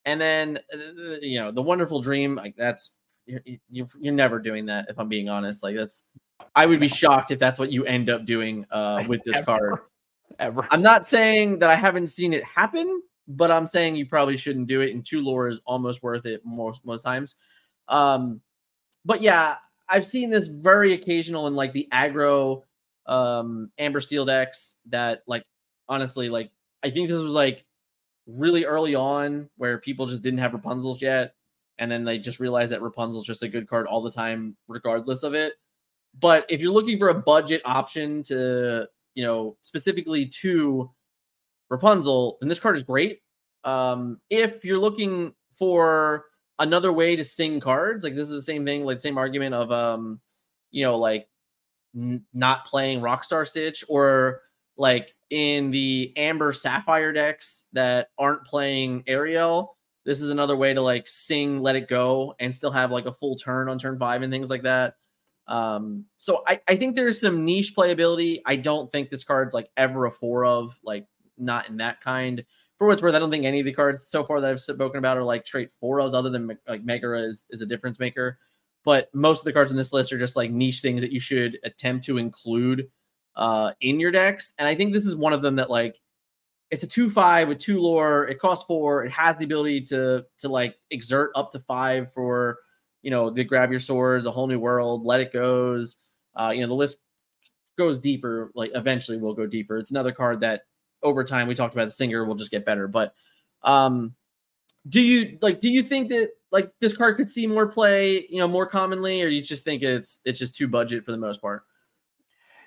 And 0.05 0.21
then 0.21 0.59
uh, 0.73 1.17
you 1.21 1.41
know, 1.41 1.51
the 1.51 1.63
wonderful 1.63 2.01
dream, 2.01 2.37
like 2.37 2.57
that's 2.57 2.93
you're, 3.27 3.41
you're, 3.69 3.89
you're 4.01 4.15
never 4.15 4.39
doing 4.39 4.67
that 4.67 4.87
if 4.89 4.99
I'm 4.99 5.09
being 5.09 5.29
honest. 5.29 5.63
Like 5.63 5.77
that's 5.77 6.05
I 6.55 6.67
would 6.67 6.81
be 6.81 6.89
shocked 6.89 7.31
if 7.31 7.39
that's 7.39 7.59
what 7.59 7.73
you 7.73 7.85
end 7.85 8.11
up 8.11 8.25
doing 8.25 8.65
uh 8.71 9.05
with 9.09 9.23
this 9.25 9.45
card. 9.45 9.81
Ever. 10.39 10.67
I'm 10.71 10.83
not 10.83 11.05
saying 11.05 11.59
that 11.59 11.71
I 11.71 11.75
haven't 11.75 12.07
seen 12.09 12.33
it 12.33 12.45
happen, 12.45 13.03
but 13.29 13.51
I'm 13.53 13.67
saying 13.67 13.97
you 13.97 14.07
probably 14.07 14.37
shouldn't 14.37 14.67
do 14.67 14.81
it. 14.81 14.93
And 14.93 15.05
two 15.05 15.21
lore 15.21 15.49
is 15.49 15.61
almost 15.67 16.03
worth 16.03 16.27
it 16.27 16.43
most 16.45 16.85
most 16.85 17.03
times. 17.03 17.37
Um, 17.89 18.41
but 19.05 19.23
yeah, 19.23 19.57
I've 19.89 20.07
seen 20.07 20.31
this 20.31 20.49
very 20.49 20.95
occasional 20.95 21.47
in 21.47 21.55
like 21.55 21.73
the 21.73 21.89
aggro 21.93 22.63
um 23.07 23.71
Amber 23.79 24.01
Steel 24.01 24.25
decks 24.25 24.77
that 24.91 25.23
like 25.27 25.43
honestly 25.89 26.29
like 26.29 26.51
I 26.83 26.91
think 26.91 27.09
this 27.09 27.19
was 27.19 27.33
like 27.33 27.65
really 28.27 28.65
early 28.65 28.95
on 28.95 29.49
where 29.57 29.79
people 29.79 30.07
just 30.07 30.23
didn't 30.23 30.39
have 30.41 30.53
Rapunzel's 30.53 31.03
yet, 31.03 31.35
and 31.79 31.91
then 31.91 32.05
they 32.05 32.19
just 32.19 32.41
realized 32.41 32.73
that 32.73 32.83
Rapunzel's 32.83 33.27
just 33.27 33.43
a 33.43 33.49
good 33.49 33.69
card 33.69 33.87
all 33.87 34.03
the 34.03 34.11
time, 34.11 34.57
regardless 34.69 35.23
of 35.23 35.35
it. 35.35 35.55
But 36.21 36.47
if 36.49 36.61
you're 36.61 36.73
looking 36.73 36.99
for 36.99 37.09
a 37.09 37.15
budget 37.15 37.63
option 37.65 38.23
to, 38.25 38.89
you 39.15 39.25
know, 39.25 39.57
specifically 39.63 40.27
to 40.27 40.91
Rapunzel, 41.71 42.39
then 42.41 42.49
this 42.49 42.61
card 42.61 42.77
is 42.77 42.83
great. 42.83 43.21
Um, 43.65 44.21
if 44.31 44.65
you're 44.65 44.79
looking 44.79 45.35
for 45.55 46.27
another 46.59 46.93
way 46.93 47.17
to 47.17 47.25
sing 47.25 47.61
cards, 47.61 48.05
like 48.05 48.15
this 48.15 48.29
is 48.29 48.35
the 48.35 48.43
same 48.43 48.65
thing, 48.65 48.85
like 48.85 49.01
same 49.01 49.19
argument 49.19 49.55
of 49.55 49.71
um, 49.71 50.21
you 50.71 50.85
know, 50.85 50.97
like 50.97 51.29
n- 51.97 52.25
not 52.33 52.67
playing 52.67 53.01
Rockstar 53.01 53.47
Stitch 53.47 53.85
or 53.89 54.43
like 54.77 55.15
in 55.31 55.71
the 55.71 56.13
Amber 56.17 56.53
Sapphire 56.53 57.13
decks 57.13 57.65
that 57.73 58.09
aren't 58.19 58.45
playing 58.45 59.05
Ariel. 59.07 59.77
This 60.05 60.23
is 60.23 60.31
another 60.31 60.57
way 60.57 60.73
to 60.73 60.81
like 60.81 61.07
sing 61.07 61.61
Let 61.61 61.77
It 61.77 61.89
Go 61.89 62.35
and 62.41 62.55
still 62.55 62.71
have 62.71 62.91
like 62.91 63.07
a 63.07 63.13
full 63.13 63.37
turn 63.37 63.69
on 63.69 63.79
turn 63.79 63.99
five 63.99 64.23
and 64.23 64.33
things 64.33 64.49
like 64.49 64.63
that. 64.63 64.95
Um, 65.49 66.05
so 66.19 66.43
I, 66.47 66.61
I 66.69 66.77
think 66.77 66.95
there's 66.95 67.21
some 67.21 67.45
niche 67.45 67.75
playability. 67.77 68.41
I 68.47 68.57
don't 68.57 68.91
think 68.91 69.11
this 69.11 69.25
card's 69.25 69.55
like 69.55 69.69
ever 69.77 70.07
a 70.07 70.11
four 70.11 70.45
of, 70.45 70.79
like 70.85 71.07
not 71.39 71.69
in 71.69 71.77
that 71.79 72.01
kind. 72.01 72.45
For 72.77 72.87
what's 72.87 73.03
worth, 73.03 73.15
I 73.15 73.19
don't 73.19 73.31
think 73.31 73.45
any 73.45 73.61
of 73.61 73.67
the 73.67 73.73
cards 73.73 74.07
so 74.07 74.25
far 74.25 74.41
that 74.41 74.51
I've 74.51 74.61
spoken 74.61 74.99
about 74.99 75.17
are 75.17 75.25
like 75.25 75.47
straight 75.47 75.71
fours, 75.81 76.15
other 76.15 76.31
than 76.31 76.57
like 76.69 76.85
Megara 76.85 77.23
is, 77.23 77.47
is 77.51 77.63
a 77.63 77.67
difference 77.67 77.99
maker. 77.99 78.39
But 78.85 79.13
most 79.13 79.41
of 79.41 79.45
the 79.45 79.53
cards 79.53 79.71
in 79.71 79.77
this 79.77 79.93
list 79.93 80.13
are 80.13 80.19
just 80.19 80.37
like 80.37 80.51
niche 80.51 80.81
things 80.81 81.03
that 81.03 81.13
you 81.13 81.21
should 81.21 81.59
attempt 81.65 82.05
to 82.07 82.19
include 82.19 82.89
uh, 83.37 83.73
in 83.81 83.99
your 84.01 84.11
decks. 84.11 84.53
And 84.59 84.69
I 84.69 84.75
think 84.75 84.93
this 84.93 85.07
is 85.07 85.17
one 85.17 85.33
of 85.33 85.43
them 85.43 85.57
that 85.57 85.71
like 85.71 85.97
it's 86.71 86.85
a 86.85 86.87
two 86.87 87.11
five 87.11 87.49
with 87.49 87.59
two 87.59 87.81
lore. 87.81 88.27
It 88.29 88.39
costs 88.39 88.67
four. 88.67 89.05
It 89.05 89.11
has 89.11 89.37
the 89.37 89.45
ability 89.45 89.83
to 89.87 90.25
to 90.39 90.49
like 90.49 90.77
exert 90.91 91.31
up 91.35 91.51
to 91.53 91.61
five 91.61 92.13
for 92.13 92.59
you 93.03 93.11
know 93.11 93.31
the 93.31 93.45
grab 93.45 93.71
your 93.71 93.81
swords, 93.81 94.27
a 94.27 94.31
whole 94.31 94.47
new 94.47 94.59
world, 94.59 95.07
let 95.07 95.21
it 95.21 95.33
goes. 95.33 96.05
Uh, 96.35 96.51
you 96.55 96.61
know 96.61 96.67
the 96.67 96.75
list 96.75 96.99
goes 97.79 97.99
deeper. 97.99 98.51
Like 98.55 98.73
eventually, 98.75 99.17
will 99.17 99.35
go 99.35 99.47
deeper. 99.47 99.79
It's 99.79 99.91
another 99.91 100.13
card 100.13 100.41
that 100.41 100.63
over 101.03 101.25
time 101.25 101.47
we 101.47 101.55
talked 101.55 101.75
about 101.75 101.87
the 101.87 101.91
singer 101.91 102.25
will 102.25 102.35
just 102.35 102.51
get 102.51 102.65
better 102.65 102.89
but 102.89 103.15
um 103.63 104.15
do 104.89 105.01
you 105.01 105.39
like? 105.43 105.61
Do 105.61 105.69
you 105.69 105.83
think 105.83 106.09
that 106.11 106.31
like 106.51 106.73
this 106.81 106.97
card 106.97 107.17
could 107.17 107.29
see 107.29 107.47
more 107.47 107.67
play, 107.67 108.27
you 108.29 108.39
know, 108.39 108.49
more 108.49 108.67
commonly, 108.67 109.23
or 109.23 109.29
you 109.29 109.43
just 109.43 109.65
think 109.65 109.83
it's 109.83 110.21
it's 110.25 110.39
just 110.39 110.55
too 110.55 110.69
budget 110.69 111.05
for 111.05 111.13
the 111.13 111.19
most 111.19 111.41
part? 111.41 111.65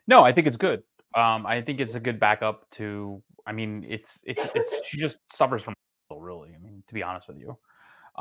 No, 0.07 0.23
I 0.23 0.31
think 0.31 0.47
it's 0.47 0.57
good. 0.57 0.83
Um, 1.15 1.45
I 1.45 1.61
think 1.61 1.79
it's 1.79 1.95
a 1.95 1.99
good 1.99 2.19
backup 2.19 2.69
to. 2.71 3.21
I 3.45 3.53
mean, 3.53 3.85
it's 3.87 4.19
it's 4.23 4.51
it's 4.55 4.87
she 4.87 4.97
just 4.97 5.17
suffers 5.31 5.63
from 5.63 5.73
really. 6.15 6.49
I 6.53 6.59
mean, 6.59 6.83
to 6.87 6.93
be 6.93 7.01
honest 7.01 7.27
with 7.27 7.37
you, 7.39 7.57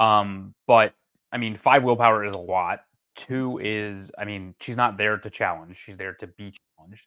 um, 0.02 0.55
but 0.67 0.95
I 1.33 1.38
mean, 1.38 1.57
five 1.57 1.83
willpower 1.83 2.25
is 2.25 2.35
a 2.35 2.38
lot. 2.38 2.81
Two 3.17 3.59
is, 3.62 4.11
I 4.17 4.25
mean, 4.25 4.55
she's 4.61 4.76
not 4.76 4.97
there 4.97 5.19
to 5.19 5.31
challenge; 5.31 5.76
she's 5.85 5.97
there 5.97 6.14
to 6.14 6.26
be 6.26 6.55
challenged. 6.79 7.05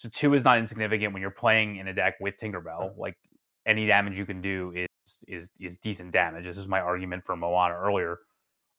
So 0.00 0.08
two 0.08 0.32
is 0.32 0.44
not 0.44 0.56
insignificant 0.56 1.12
when 1.12 1.20
you're 1.20 1.30
playing 1.30 1.76
in 1.76 1.86
a 1.88 1.92
deck 1.92 2.14
with 2.20 2.34
Tinkerbell. 2.40 2.96
Like 2.96 3.18
any 3.66 3.86
damage 3.86 4.16
you 4.16 4.24
can 4.24 4.40
do 4.40 4.72
is 4.74 4.88
is 5.28 5.46
is 5.60 5.76
decent 5.76 6.10
damage. 6.10 6.44
This 6.44 6.56
is 6.56 6.66
my 6.66 6.80
argument 6.80 7.22
for 7.26 7.36
Moana 7.36 7.74
earlier, 7.74 8.18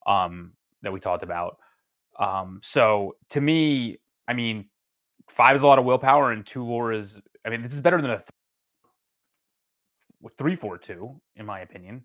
um, 0.04 0.54
that 0.82 0.92
we 0.92 0.98
talked 0.98 1.22
about. 1.22 1.58
Um, 2.18 2.58
so 2.64 3.14
to 3.30 3.40
me, 3.40 3.98
I 4.26 4.32
mean, 4.32 4.68
five 5.30 5.54
is 5.54 5.62
a 5.62 5.66
lot 5.66 5.78
of 5.78 5.84
willpower, 5.84 6.32
and 6.32 6.44
two 6.44 6.64
lore 6.64 6.92
is. 6.92 7.20
I 7.46 7.50
mean, 7.50 7.62
this 7.62 7.72
is 7.72 7.78
better 7.78 8.02
than 8.02 8.10
a 8.10 8.16
th- 8.16 8.28
three 10.36 10.56
four 10.56 10.76
two, 10.76 11.20
in 11.36 11.46
my 11.46 11.60
opinion. 11.60 12.02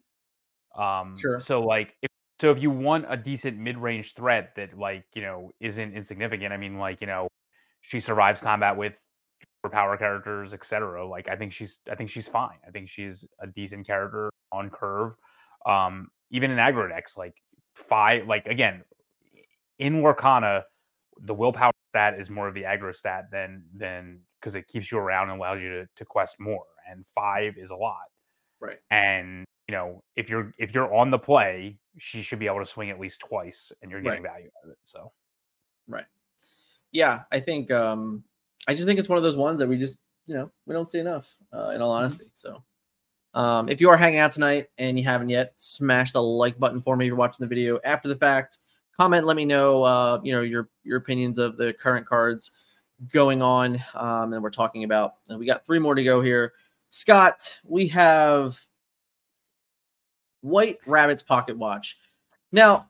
Um, 0.77 1.17
Sure. 1.17 1.39
So 1.39 1.63
like, 1.63 1.95
if, 2.03 2.11
so 2.39 2.51
if 2.51 2.61
you 2.61 2.69
want 2.69 3.07
a 3.09 3.17
decent 3.17 3.57
mid 3.57 3.79
range 3.79 4.13
threat 4.13 4.53
that 4.57 4.77
like 4.77 5.05
you 5.15 5.23
know 5.23 5.49
isn't 5.59 5.95
insignificant, 5.95 6.53
I 6.53 6.57
mean, 6.57 6.77
like 6.77 7.01
you 7.01 7.07
know, 7.07 7.27
she 7.81 7.99
survives 7.99 8.41
combat 8.41 8.77
with 8.77 8.99
power 9.69 9.97
characters, 9.97 10.53
etc. 10.53 11.05
Like 11.07 11.27
I 11.29 11.35
think 11.35 11.51
she's 11.51 11.79
I 11.91 11.95
think 11.95 12.09
she's 12.09 12.27
fine. 12.27 12.57
I 12.67 12.71
think 12.71 12.89
she's 12.89 13.25
a 13.41 13.47
decent 13.47 13.85
character 13.85 14.29
on 14.51 14.69
curve. 14.69 15.13
Um, 15.65 16.09
even 16.31 16.51
in 16.51 16.57
aggro 16.57 16.89
decks, 16.89 17.17
like 17.17 17.35
five, 17.73 18.27
like 18.27 18.45
again, 18.45 18.83
in 19.79 20.01
Lorcana, 20.01 20.63
the 21.21 21.33
willpower 21.33 21.73
stat 21.89 22.19
is 22.19 22.29
more 22.29 22.47
of 22.47 22.53
the 22.53 22.63
aggro 22.63 22.95
stat 22.95 23.25
than 23.31 23.63
than 23.75 24.19
because 24.39 24.55
it 24.55 24.67
keeps 24.67 24.91
you 24.91 24.97
around 24.97 25.29
and 25.29 25.39
allows 25.39 25.59
you 25.59 25.69
to, 25.69 25.87
to 25.95 26.05
quest 26.05 26.35
more. 26.39 26.65
And 26.89 27.05
five 27.15 27.55
is 27.57 27.71
a 27.71 27.75
lot. 27.75 28.05
Right. 28.59 28.77
And 28.91 29.45
you 29.67 29.75
know, 29.75 30.01
if 30.15 30.29
you're 30.29 30.53
if 30.57 30.73
you're 30.73 30.93
on 30.93 31.11
the 31.11 31.19
play, 31.19 31.77
she 31.97 32.21
should 32.21 32.39
be 32.39 32.47
able 32.47 32.59
to 32.59 32.65
swing 32.65 32.89
at 32.89 32.99
least 32.99 33.19
twice 33.19 33.71
and 33.81 33.91
you're 33.91 34.01
getting 34.01 34.23
Right. 34.23 34.31
value 34.31 34.49
out 34.57 34.65
of 34.65 34.71
it. 34.71 34.77
So 34.83 35.11
Right. 35.87 36.05
Yeah, 36.91 37.23
I 37.31 37.39
think 37.39 37.71
um 37.71 38.23
I 38.67 38.73
just 38.73 38.85
think 38.85 38.99
it's 38.99 39.09
one 39.09 39.17
of 39.17 39.23
those 39.23 39.37
ones 39.37 39.59
that 39.59 39.67
we 39.67 39.77
just, 39.77 39.99
you 40.25 40.35
know, 40.35 40.51
we 40.65 40.73
don't 40.73 40.89
see 40.89 40.99
enough, 40.99 41.33
uh, 41.53 41.69
in 41.69 41.81
all 41.81 41.91
honesty. 41.91 42.25
So 42.35 42.63
um 43.33 43.69
if 43.69 43.81
you 43.81 43.89
are 43.89 43.97
hanging 43.97 44.19
out 44.19 44.31
tonight 44.31 44.67
and 44.77 44.97
you 44.97 45.05
haven't 45.05 45.29
yet, 45.29 45.53
smash 45.57 46.13
the 46.13 46.21
like 46.21 46.57
button 46.57 46.81
for 46.81 46.95
me 46.95 47.05
if 47.05 47.07
you're 47.07 47.15
watching 47.15 47.43
the 47.43 47.47
video 47.47 47.79
after 47.83 48.07
the 48.07 48.15
fact. 48.15 48.59
Comment, 48.99 49.25
let 49.25 49.35
me 49.35 49.45
know 49.45 49.83
uh, 49.83 50.19
you 50.23 50.31
know, 50.33 50.41
your 50.41 50.69
your 50.83 50.97
opinions 50.97 51.37
of 51.37 51.57
the 51.57 51.73
current 51.73 52.05
cards 52.05 52.51
going 53.13 53.41
on. 53.41 53.81
Um, 53.93 54.33
and 54.33 54.41
we're 54.41 54.49
talking 54.49 54.83
about 54.83 55.15
and 55.29 55.37
we 55.37 55.45
got 55.45 55.65
three 55.65 55.79
more 55.79 55.93
to 55.95 56.03
go 56.03 56.21
here. 56.21 56.53
Scott, 56.89 57.59
we 57.63 57.87
have 57.89 58.59
White 60.41 60.79
Rabbit's 60.85 61.21
Pocket 61.23 61.57
Watch. 61.57 61.97
Now, 62.51 62.89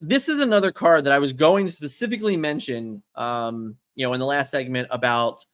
this 0.00 0.28
is 0.28 0.40
another 0.40 0.72
card 0.72 1.04
that 1.04 1.12
I 1.12 1.18
was 1.18 1.32
going 1.32 1.66
to 1.66 1.72
specifically 1.72 2.36
mention, 2.36 3.02
um, 3.14 3.76
you 3.94 4.06
know, 4.06 4.12
in 4.14 4.20
the 4.20 4.26
last 4.26 4.50
segment 4.50 4.88
about 4.90 5.44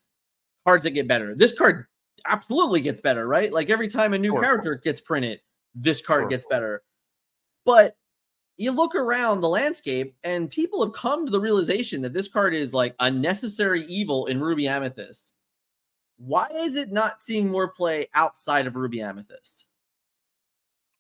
cards 0.67 0.85
that 0.85 0.91
get 0.91 1.09
better. 1.09 1.35
This 1.35 1.53
card 1.53 1.87
absolutely 2.27 2.81
gets 2.81 3.01
better, 3.01 3.27
right? 3.27 3.53
Like 3.53 3.71
every 3.71 3.89
time 3.89 4.13
a 4.15 4.19
new 4.19 4.33
Sure. 4.33 4.43
character 4.43 4.75
gets 4.77 5.01
printed, 5.01 5.41
this 5.75 6.03
card 6.03 6.23
Sure. 6.23 6.29
gets 6.29 6.47
better. 6.47 6.83
But 7.65 7.97
you 8.57 8.73
look 8.73 8.95
around 8.97 9.41
the 9.41 9.49
landscape, 9.49 10.17
and 10.25 10.51
people 10.51 10.85
have 10.85 10.93
come 10.93 11.25
to 11.25 11.31
the 11.31 11.41
realization 11.41 12.03
that 12.03 12.13
this 12.13 12.27
card 12.29 12.55
is 12.55 12.75
like 12.75 12.95
a 12.99 13.11
necessary 13.11 13.85
evil 13.85 14.27
in 14.27 14.41
Ruby 14.41 14.67
Amethyst. 14.67 15.33
Why 16.17 16.49
is 16.53 16.75
it 16.75 16.91
not 16.91 17.23
seeing 17.23 17.49
more 17.49 17.69
play 17.69 18.09
outside 18.15 18.67
of 18.67 18.75
Ruby 18.75 19.01
Amethyst? 19.01 19.67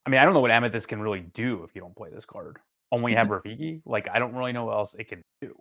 I 0.06 0.10
mean, 0.10 0.20
I 0.20 0.24
don't 0.24 0.34
know 0.34 0.40
what 0.40 0.52
Amethyst 0.52 0.86
can 0.88 1.00
really 1.02 1.22
do 1.34 1.64
if 1.64 1.74
you 1.74 1.80
don't 1.80 1.96
play 1.96 2.10
this 2.10 2.24
card. 2.24 2.58
Only 2.92 3.14
have 3.14 3.26
Rafiki. 3.44 3.82
Like, 3.84 4.08
I 4.08 4.18
don't 4.20 4.34
really 4.34 4.52
know 4.52 4.66
what 4.66 4.74
else 4.76 4.94
it 4.94 5.08
can 5.08 5.22
do. 5.40 5.54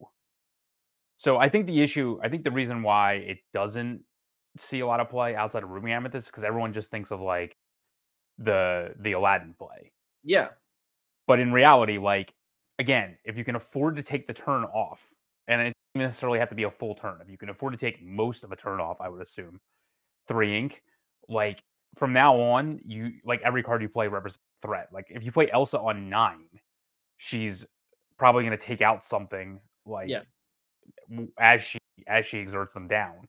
So 1.17 1.37
I 1.37 1.49
think 1.49 1.67
the 1.67 1.81
issue, 1.81 2.19
I 2.23 2.29
think 2.29 2.43
the 2.43 2.51
reason 2.51 2.83
why 2.83 3.13
it 3.15 3.39
doesn't 3.53 4.03
see 4.59 4.79
a 4.81 4.87
lot 4.87 4.99
of 4.99 5.09
play 5.09 5.35
outside 5.35 5.63
of 5.63 5.69
Ruby 5.69 5.91
Amethyst 5.91 6.27
because 6.27 6.43
everyone 6.43 6.73
just 6.73 6.91
thinks 6.91 7.11
of 7.11 7.21
like 7.21 7.57
the 8.37 8.93
the 8.99 9.13
Aladdin 9.13 9.55
play. 9.57 9.91
Yeah, 10.23 10.49
But 11.27 11.39
in 11.39 11.51
reality, 11.51 11.97
like 11.97 12.33
again, 12.79 13.17
if 13.25 13.37
you 13.37 13.43
can 13.43 13.55
afford 13.55 13.95
to 13.97 14.03
take 14.03 14.27
the 14.27 14.33
turn 14.33 14.63
off, 14.65 15.01
and 15.47 15.61
it 15.61 15.73
doesn't 15.95 16.07
necessarily 16.07 16.39
have 16.39 16.49
to 16.49 16.55
be 16.55 16.63
a 16.63 16.71
full 16.71 16.95
turn, 16.95 17.19
if 17.21 17.29
you 17.29 17.37
can 17.37 17.49
afford 17.49 17.73
to 17.73 17.79
take 17.79 18.01
most 18.03 18.43
of 18.43 18.51
a 18.51 18.55
turn 18.55 18.79
off, 18.79 19.01
I 19.01 19.09
would 19.09 19.21
assume 19.21 19.59
three 20.27 20.57
ink, 20.57 20.83
like 21.29 21.61
from 21.95 22.13
now 22.13 22.39
on, 22.39 22.79
you 22.85 23.13
like 23.25 23.41
every 23.43 23.63
card 23.63 23.81
you 23.81 23.89
play 23.89 24.07
represents 24.07 24.41
threat. 24.61 24.89
Like 24.93 25.07
if 25.09 25.23
you 25.23 25.31
play 25.31 25.49
Elsa 25.51 25.79
on 25.79 26.09
nine, 26.09 26.47
she's 27.17 27.65
probably 28.17 28.43
going 28.43 28.57
to 28.57 28.63
take 28.63 28.81
out 28.81 29.05
something 29.05 29.59
like 29.85 30.09
Yeah. 30.09 30.21
As 31.39 31.61
she 31.63 31.79
as 32.07 32.25
she 32.25 32.39
exerts 32.39 32.73
them 32.73 32.87
down. 32.87 33.27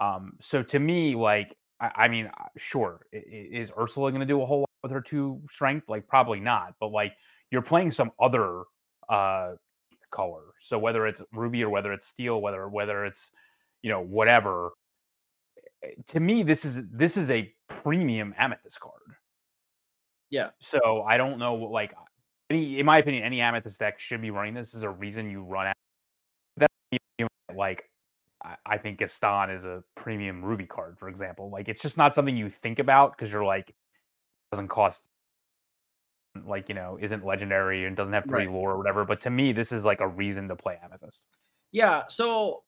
Um, 0.00 0.32
so 0.40 0.62
to 0.62 0.78
me, 0.78 1.14
like 1.14 1.56
I, 1.80 1.90
I 2.04 2.08
mean, 2.08 2.30
sure, 2.56 3.06
is 3.12 3.72
Ursula 3.78 4.10
going 4.10 4.20
to 4.20 4.26
do 4.26 4.42
a 4.42 4.46
whole 4.46 4.60
lot 4.60 4.70
with 4.82 4.92
her 4.92 5.00
two 5.00 5.40
strength? 5.50 5.88
Like 5.88 6.06
probably 6.08 6.40
not. 6.40 6.74
But 6.80 6.88
like 6.92 7.12
you're 7.50 7.62
playing 7.62 7.90
some 7.92 8.12
other 8.20 8.62
uh 9.08 9.52
color. 10.10 10.42
So 10.60 10.78
whether 10.78 11.06
it's 11.06 11.22
ruby 11.32 11.62
or 11.64 11.70
whether 11.70 11.92
it's 11.92 12.06
steel, 12.06 12.40
whether 12.40 12.68
whether 12.68 13.04
it's 13.06 13.30
you 13.82 13.90
know 13.90 14.00
whatever. 14.02 14.72
eh, 15.82 15.90
To 16.08 16.20
me, 16.20 16.42
this 16.42 16.64
is 16.64 16.80
this 16.92 17.16
is 17.16 17.30
a 17.30 17.52
premium 17.68 18.34
amethyst 18.38 18.80
card. 18.80 18.94
Yeah. 20.30 20.50
So 20.60 21.02
I 21.02 21.16
don't 21.16 21.38
know, 21.38 21.54
like, 21.54 21.94
any, 22.50 22.78
in 22.80 22.86
my 22.86 22.98
opinion, 22.98 23.24
any 23.24 23.40
amethyst 23.40 23.78
deck 23.78 24.00
should 24.00 24.20
be 24.22 24.30
running 24.30 24.54
this. 24.54 24.74
Is 24.74 24.82
a 24.82 24.90
reason 24.90 25.30
you 25.30 25.42
run. 25.42 25.72
Am- 27.18 27.28
That's 27.28 27.34
the 27.48 27.54
argument, 27.54 27.58
like, 27.58 27.90
I, 28.42 28.56
I 28.74 28.78
think 28.78 28.98
Gaston 28.98 29.50
is 29.50 29.64
a 29.64 29.82
premium 29.94 30.44
ruby 30.44 30.66
card, 30.66 30.98
for 30.98 31.08
example. 31.08 31.50
Like, 31.50 31.68
it's 31.68 31.82
just 31.82 31.96
not 31.96 32.14
something 32.14 32.36
you 32.36 32.50
think 32.50 32.78
about 32.78 33.16
because 33.16 33.32
you're 33.32 33.44
like, 33.44 33.74
doesn't 34.52 34.68
cost, 34.68 35.02
like, 36.46 36.68
you 36.68 36.74
know, 36.74 36.98
isn't 37.00 37.24
legendary 37.24 37.84
and 37.86 37.96
doesn't 37.96 38.12
have 38.12 38.26
three 38.26 38.46
Right. 38.46 38.50
lore 38.50 38.72
or 38.72 38.78
whatever. 38.78 39.04
But 39.04 39.20
to 39.22 39.30
me, 39.30 39.52
this 39.52 39.72
is 39.72 39.84
like 39.84 40.00
a 40.00 40.08
reason 40.08 40.48
to 40.48 40.56
play 40.56 40.78
amethyst. 40.82 41.22
Yeah, 41.72 42.04
so 42.08 42.62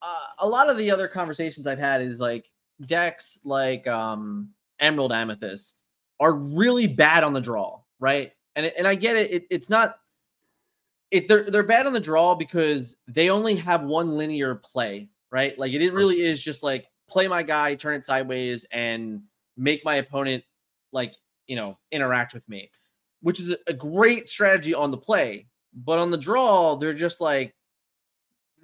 uh, 0.00 0.26
a 0.38 0.48
lot 0.48 0.68
of 0.68 0.76
the 0.76 0.90
other 0.90 1.08
conversations 1.08 1.66
I've 1.66 1.78
had 1.78 2.00
is 2.00 2.20
like 2.20 2.50
decks 2.86 3.38
like 3.44 3.86
um 3.86 4.50
Emerald 4.80 5.12
Amethyst 5.12 5.76
are 6.18 6.32
really 6.32 6.86
bad 6.86 7.22
on 7.22 7.32
the 7.32 7.40
draw, 7.40 7.80
right? 8.00 8.32
And 8.56 8.66
and 8.66 8.86
I 8.86 8.94
get 8.94 9.16
it, 9.16 9.30
it 9.30 9.46
it's 9.50 9.70
not 9.70 9.96
it 11.12 11.28
they're 11.28 11.44
they're 11.44 11.62
bad 11.62 11.86
on 11.86 11.92
the 11.92 12.00
draw 12.00 12.34
because 12.34 12.96
they 13.06 13.28
only 13.28 13.54
have 13.54 13.84
one 13.84 14.16
linear 14.16 14.56
play, 14.56 15.08
right? 15.30 15.56
Like 15.58 15.72
it, 15.72 15.92
really 15.92 16.22
is 16.22 16.42
just 16.42 16.62
like 16.62 16.86
play 17.08 17.28
my 17.28 17.42
guy, 17.42 17.74
turn 17.74 17.94
it 17.94 18.02
sideways, 18.02 18.64
and 18.72 19.22
make 19.58 19.84
my 19.84 19.96
opponent 19.96 20.42
like 20.90 21.14
you 21.46 21.54
know 21.54 21.78
interact 21.92 22.32
with 22.32 22.48
me, 22.48 22.70
which 23.20 23.38
is 23.38 23.54
a 23.66 23.74
great 23.74 24.28
strategy 24.28 24.74
on 24.74 24.90
the 24.90 24.96
play. 24.96 25.46
But 25.74 25.98
on 25.98 26.10
the 26.10 26.18
draw, 26.18 26.76
they're 26.76 26.94
just 26.94 27.20
like 27.20 27.54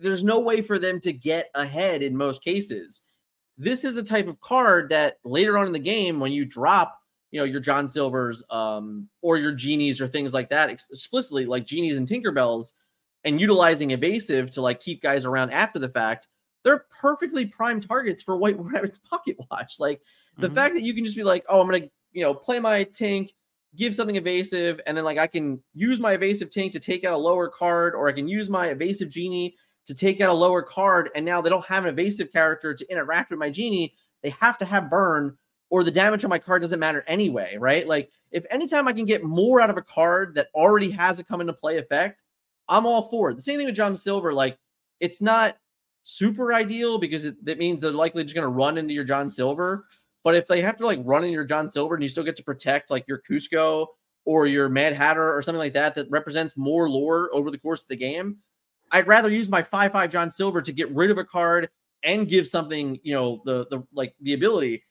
there's 0.00 0.24
no 0.24 0.40
way 0.40 0.62
for 0.62 0.78
them 0.78 1.00
to 1.00 1.12
get 1.12 1.50
ahead 1.54 2.02
in 2.02 2.16
most 2.16 2.42
cases. 2.42 3.02
This 3.58 3.84
is 3.84 3.98
a 3.98 4.02
type 4.02 4.26
of 4.26 4.40
card 4.40 4.88
that 4.88 5.18
later 5.22 5.58
on 5.58 5.66
in 5.66 5.72
the 5.72 5.78
game, 5.78 6.18
when 6.18 6.32
you 6.32 6.46
drop, 6.46 6.98
you 7.30 7.38
know, 7.38 7.44
your 7.44 7.60
John 7.60 7.86
Silvers 7.88 8.42
um, 8.50 9.08
or 9.22 9.36
your 9.36 9.52
genies 9.52 10.00
or 10.00 10.08
things 10.08 10.32
like 10.34 10.48
that, 10.50 10.70
explicitly 10.70 11.46
like 11.46 11.66
genies 11.66 11.98
and 11.98 12.06
Tinkerbells, 12.08 12.72
and 13.24 13.40
utilizing 13.40 13.90
evasive 13.90 14.50
to 14.52 14.62
like 14.62 14.80
keep 14.80 15.02
guys 15.02 15.24
around 15.24 15.50
after 15.50 15.78
the 15.78 15.88
fact, 15.88 16.28
they're 16.64 16.86
perfectly 17.00 17.46
prime 17.46 17.80
targets 17.80 18.22
for 18.22 18.36
White 18.36 18.56
Rabbit's 18.58 18.98
Pocket 18.98 19.36
Watch. 19.50 19.74
Like 19.78 20.00
the 20.38 20.48
Mhm. 20.48 20.54
fact 20.54 20.74
that 20.74 20.82
you 20.82 20.94
can 20.94 21.04
just 21.04 21.16
be 21.16 21.24
like, 21.24 21.44
oh, 21.48 21.60
I'm 21.60 21.66
gonna, 21.68 21.88
you 22.12 22.22
know, 22.22 22.32
play 22.34 22.58
my 22.60 22.84
Tink, 22.84 23.30
give 23.76 23.94
something 23.94 24.16
evasive, 24.16 24.80
and 24.86 24.96
then 24.96 25.04
like 25.04 25.18
I 25.18 25.26
can 25.26 25.62
use 25.74 26.00
my 26.00 26.12
evasive 26.12 26.48
Tink 26.48 26.70
to 26.72 26.80
take 26.80 27.04
out 27.04 27.12
a 27.12 27.18
lower 27.18 27.48
card, 27.48 27.94
or 27.94 28.08
I 28.08 28.12
can 28.12 28.28
use 28.28 28.48
my 28.48 28.68
evasive 28.68 29.10
genie 29.10 29.54
to 29.86 29.94
take 29.94 30.20
out 30.20 30.30
a 30.30 30.34
lower 30.34 30.62
card, 30.62 31.10
and 31.14 31.24
now 31.24 31.40
they 31.40 31.50
don't 31.50 31.64
have 31.66 31.84
an 31.84 31.90
evasive 31.90 32.30
character 32.32 32.72
to 32.74 32.86
interact 32.90 33.30
with 33.30 33.38
my 33.38 33.50
genie. 33.50 33.94
They 34.22 34.30
have 34.30 34.58
to 34.58 34.64
have 34.64 34.90
burn, 34.90 35.36
or 35.70 35.84
the 35.84 35.90
damage 35.90 36.24
on 36.24 36.30
my 36.30 36.38
card 36.38 36.62
doesn't 36.62 36.80
matter 36.80 37.04
anyway, 37.06 37.56
right? 37.58 37.86
Like 37.86 38.10
if 38.30 38.44
anytime 38.50 38.88
I 38.88 38.92
can 38.92 39.04
get 39.04 39.24
more 39.24 39.60
out 39.60 39.70
of 39.70 39.76
a 39.76 39.82
card 39.82 40.34
that 40.34 40.48
already 40.54 40.90
has 40.90 41.18
a 41.18 41.24
come 41.24 41.40
into 41.40 41.52
play 41.52 41.78
effect, 41.78 42.22
I'm 42.68 42.86
all 42.86 43.08
for 43.10 43.30
it. 43.30 43.36
The 43.36 43.42
same 43.42 43.58
thing 43.58 43.66
with 43.66 43.76
John 43.76 43.96
Silver. 43.96 44.32
Like 44.32 44.58
it's 45.00 45.20
not 45.20 45.56
super 46.02 46.54
ideal 46.54 46.98
because 46.98 47.26
it, 47.26 47.44
that 47.44 47.58
means 47.58 47.82
they're 47.82 47.90
likely 47.90 48.22
just 48.22 48.34
going 48.34 48.46
to 48.46 48.48
run 48.48 48.78
into 48.78 48.94
your 48.94 49.04
John 49.04 49.28
Silver. 49.28 49.86
But 50.24 50.34
if 50.34 50.46
they 50.46 50.60
have 50.60 50.76
to 50.78 50.86
like 50.86 51.00
run 51.04 51.24
in 51.24 51.32
your 51.32 51.44
John 51.44 51.68
Silver 51.68 51.94
and 51.94 52.02
you 52.02 52.08
still 52.08 52.24
get 52.24 52.36
to 52.36 52.42
protect 52.42 52.90
like 52.90 53.06
your 53.06 53.22
Kuzco 53.28 53.86
or 54.24 54.46
your 54.46 54.68
Mad 54.68 54.94
Hatter 54.94 55.34
or 55.34 55.42
something 55.42 55.58
like 55.58 55.72
that 55.74 55.94
that 55.94 56.10
represents 56.10 56.56
more 56.56 56.88
lore 56.88 57.30
over 57.32 57.50
the 57.50 57.58
course 57.58 57.82
of 57.82 57.88
the 57.88 57.96
game, 57.96 58.38
I'd 58.90 59.06
rather 59.06 59.30
use 59.30 59.48
my 59.48 59.62
5 59.62 59.92
5 59.92 60.10
John 60.10 60.30
Silver 60.30 60.60
to 60.62 60.72
get 60.72 60.90
rid 60.94 61.10
of 61.10 61.18
a 61.18 61.24
card 61.24 61.68
and 62.02 62.28
give 62.28 62.46
something, 62.46 62.98
you 63.02 63.12
know, 63.14 63.42
the 63.44 63.66
the 63.70 63.82
like 63.92 64.14
the 64.20 64.34
ability. 64.34 64.82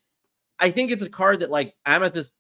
I 0.59 0.71
think 0.71 0.91
it's 0.91 1.03
a 1.03 1.09
card 1.09 1.39
that 1.41 1.51
like 1.51 1.75
Amethyst 1.85 2.31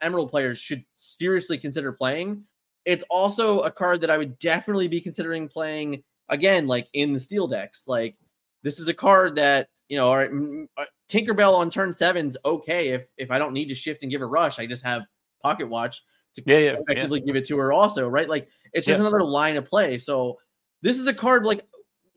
Emerald 0.00 0.30
players 0.30 0.58
should 0.58 0.84
seriously 0.94 1.58
consider 1.58 1.92
playing. 1.92 2.44
It's 2.84 3.04
also 3.10 3.60
a 3.60 3.70
card 3.70 4.00
that 4.02 4.10
I 4.10 4.18
would 4.18 4.38
definitely 4.38 4.88
be 4.88 5.00
considering 5.00 5.48
playing 5.48 6.04
again, 6.28 6.66
like 6.66 6.88
in 6.92 7.12
the 7.12 7.20
steel 7.20 7.48
decks. 7.48 7.88
Like 7.88 8.16
this 8.62 8.78
is 8.78 8.88
a 8.88 8.94
card 8.94 9.36
that 9.36 9.68
you 9.88 9.96
know, 9.96 10.08
all 10.08 10.16
right, 10.16 10.30
uh, 10.76 10.84
Tinkerbell 11.08 11.54
on 11.54 11.70
turn 11.70 11.92
seven's 11.92 12.36
okay 12.44 12.88
if 12.88 13.06
if 13.16 13.30
I 13.30 13.38
don't 13.38 13.52
need 13.52 13.68
to 13.68 13.74
shift 13.74 14.02
and 14.02 14.10
give 14.10 14.22
a 14.22 14.26
rush, 14.26 14.58
I 14.58 14.66
just 14.66 14.84
have 14.84 15.02
Pocket 15.42 15.68
Watch 15.68 16.02
to 16.34 16.42
yeah, 16.46 16.58
yeah, 16.58 16.76
effectively 16.78 17.20
yeah. 17.20 17.26
give 17.26 17.36
it 17.36 17.46
to 17.46 17.58
her 17.58 17.72
also, 17.72 18.08
right? 18.08 18.28
Like 18.28 18.48
it's 18.72 18.86
just 18.86 19.00
another 19.00 19.22
line 19.22 19.56
of 19.56 19.66
play. 19.66 19.98
So 19.98 20.38
this 20.82 20.98
is 20.98 21.06
a 21.06 21.14
card 21.14 21.44
like 21.44 21.62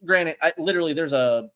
granted, 0.05 0.37
I 0.41 0.53
literally 0.57 0.93
there's 0.93 1.13
a 1.13 1.49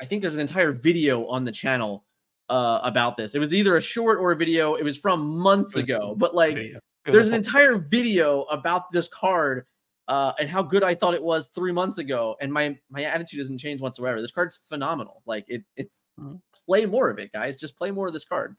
I 0.00 0.04
think 0.04 0.22
there's 0.22 0.34
an 0.34 0.40
entire 0.40 0.72
video 0.72 1.26
on 1.26 1.44
the 1.44 1.52
channel 1.52 2.04
uh 2.48 2.80
about 2.82 3.16
this. 3.16 3.34
It 3.34 3.38
was 3.38 3.52
either 3.54 3.76
a 3.76 3.80
short 3.80 4.18
or 4.18 4.32
a 4.32 4.36
video. 4.36 4.74
It 4.74 4.82
was 4.84 4.96
from 4.96 5.26
months 5.38 5.76
ago, 5.76 6.14
but 6.18 6.34
like 6.34 6.54
Video. 6.54 6.78
It 7.06 7.10
was 7.10 7.14
there's 7.14 7.28
an 7.28 7.34
entire 7.34 7.78
video 7.78 8.42
about 8.44 8.90
this 8.92 9.08
card 9.08 9.66
uh, 10.08 10.32
and 10.38 10.48
how 10.48 10.62
good 10.62 10.82
I 10.82 10.94
thought 10.94 11.12
it 11.14 11.22
was 11.22 11.48
three 11.48 11.72
months 11.72 11.98
ago, 11.98 12.36
and 12.40 12.52
my 12.52 12.78
my 12.90 13.04
attitude 13.04 13.38
doesn't 13.40 13.58
change 13.58 13.80
whatsoever. 13.80 14.20
This 14.22 14.30
card's 14.30 14.60
phenomenal. 14.68 15.22
Like 15.26 15.44
it, 15.48 15.64
it's 15.76 16.02
Mhm. 16.18 16.40
play 16.66 16.86
more 16.86 17.10
of 17.10 17.18
it, 17.18 17.30
guys. 17.32 17.56
Just 17.56 17.76
play 17.76 17.90
more 17.90 18.06
of 18.06 18.12
this 18.12 18.24
card. 18.24 18.56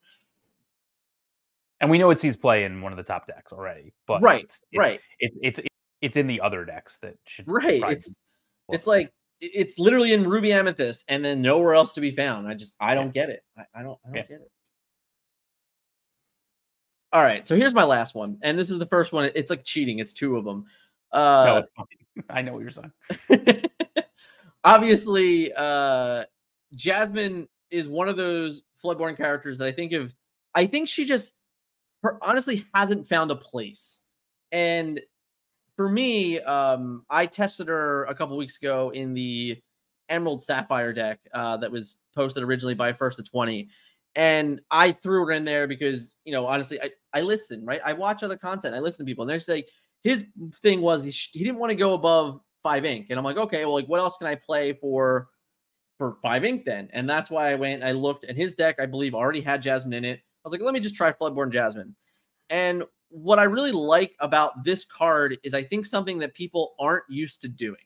and 1.81 1.89
we 1.89 1.97
know 1.97 2.09
it 2.11 2.19
sees 2.19 2.35
play 2.35 2.65
in 2.65 2.81
one 2.81 2.91
of 2.91 2.97
the 2.97 3.03
top 3.03 3.25
decks 3.25 3.51
already. 3.53 3.93
But 4.05 4.21
right, 4.21 4.43
it's, 4.43 4.59
it's, 4.71 4.79
right, 4.79 4.99
It's 5.19 5.37
it's 5.41 5.59
it's 6.01 6.17
in 6.17 6.27
the 6.27 6.41
other 6.41 6.65
decks 6.65 6.97
that 7.01 7.15
should 7.25 7.45
right. 7.47 7.81
It's 7.89 8.17
it's 8.69 8.85
like 8.87 9.11
it's 9.41 9.79
literally 9.79 10.13
in 10.13 10.23
Ruby 10.23 10.51
Amethyst, 10.53 11.05
and 11.07 11.23
then 11.23 11.41
nowhere 11.41 11.73
else 11.73 11.93
to 11.93 12.01
be 12.01 12.11
found. 12.11 12.47
I 12.47 12.53
just 12.53 12.73
I 12.79 12.93
don't 12.95 13.13
get 13.13 13.29
it. 13.29 13.43
I, 13.57 13.63
I 13.75 13.83
don't 13.83 13.99
I 14.05 14.07
don't 14.09 14.15
Yeah. 14.17 14.23
get 14.23 14.41
it. 14.41 14.51
All 17.11 17.23
right, 17.23 17.47
so 17.47 17.55
here's 17.55 17.73
my 17.73 17.83
last 17.83 18.13
one, 18.13 18.37
and 18.43 18.57
this 18.57 18.69
is 18.69 18.77
the 18.77 18.85
first 18.85 19.13
one. 19.13 19.31
It's 19.33 19.49
like 19.49 19.63
cheating. 19.63 19.99
It's 19.99 20.13
two 20.13 20.37
of 20.37 20.45
them. 20.45 20.65
Uh, 21.11 21.63
fine. 21.75 21.85
I 22.29 22.41
know 22.41 22.53
what 22.53 22.61
you're 22.61 22.71
saying. 22.71 23.65
obviously 24.63 25.53
uh 25.55 26.23
jasmine 26.73 27.47
is 27.71 27.87
one 27.87 28.09
of 28.09 28.17
those 28.17 28.63
floodborn 28.83 29.15
characters 29.15 29.57
that 29.57 29.67
i 29.67 29.71
think 29.71 29.93
of 29.93 30.13
i 30.53 30.65
think 30.65 30.87
she 30.87 31.05
just 31.05 31.33
her 32.03 32.19
honestly 32.21 32.65
hasn't 32.73 33.07
found 33.07 33.31
a 33.31 33.35
place 33.35 34.01
and 34.51 34.99
for 35.79 35.87
me 35.87 36.41
um 36.41 37.05
i 37.09 37.25
tested 37.25 37.69
her 37.69 38.03
a 38.07 38.13
couple 38.13 38.35
weeks 38.35 38.57
ago 38.57 38.89
in 38.89 39.13
the 39.13 39.57
emerald 40.09 40.43
sapphire 40.43 40.91
deck 40.91 41.21
uh 41.33 41.55
that 41.55 41.71
was 41.71 41.95
posted 42.13 42.43
originally 42.43 42.73
by 42.73 42.91
first 42.91 43.15
to 43.15 43.23
20 43.23 43.69
and 44.15 44.59
i 44.71 44.91
threw 44.91 45.25
her 45.25 45.31
in 45.31 45.45
there 45.45 45.69
because 45.69 46.15
you 46.25 46.33
know 46.33 46.45
honestly 46.45 46.81
i 46.81 46.89
i 47.13 47.21
listen 47.21 47.65
right? 47.65 47.79
I 47.85 47.93
watch 47.93 48.23
other 48.23 48.35
content. 48.35 48.75
I 48.75 48.79
listen 48.79 49.05
to 49.05 49.09
people 49.09 49.23
and 49.23 49.41
they're 49.41 49.63
his 50.03 50.25
thing 50.61 50.81
was 50.81 51.01
he, 51.01 51.11
sh- 51.11 51.29
he 51.31 51.45
didn't 51.45 51.59
want 51.59 51.69
to 51.69 51.75
go 51.75 51.93
above 51.93 52.41
five 52.61 52.83
ink. 52.83 53.07
And 53.09 53.17
i'm 53.17 53.23
like 53.23 53.37
okay 53.37 53.63
well 53.63 53.75
like 53.75 53.87
what 53.87 54.01
else 54.01 54.17
can 54.17 54.27
i 54.27 54.35
play 54.35 54.73
for 54.73 55.29
for 55.97 56.17
five 56.21 56.43
ink 56.43 56.65
then? 56.65 56.89
And 56.91 57.09
that's 57.09 57.31
why 57.31 57.51
i 57.51 57.55
went 57.55 57.85
i 57.85 57.93
looked 57.93 58.25
and 58.25 58.37
his 58.37 58.53
deck 58.53 58.81
i 58.81 58.85
believe 58.85 59.15
already 59.15 59.39
had 59.39 59.61
jasmine 59.61 59.93
in 59.93 60.03
it. 60.03 60.19
I 60.19 60.41
was 60.43 60.51
like 60.51 60.61
let 60.61 60.73
me 60.73 60.81
just 60.81 60.95
try 60.95 61.13
floodborn 61.13 61.53
jasmine. 61.53 61.95
And 62.49 62.83
what 63.09 63.39
i 63.39 63.43
really 63.43 63.71
like 63.71 64.15
about 64.19 64.63
this 64.63 64.85
card 64.85 65.37
is 65.43 65.53
i 65.53 65.63
think 65.63 65.85
something 65.85 66.19
that 66.19 66.33
people 66.33 66.75
aren't 66.79 67.03
used 67.09 67.41
to 67.41 67.47
doing. 67.47 67.77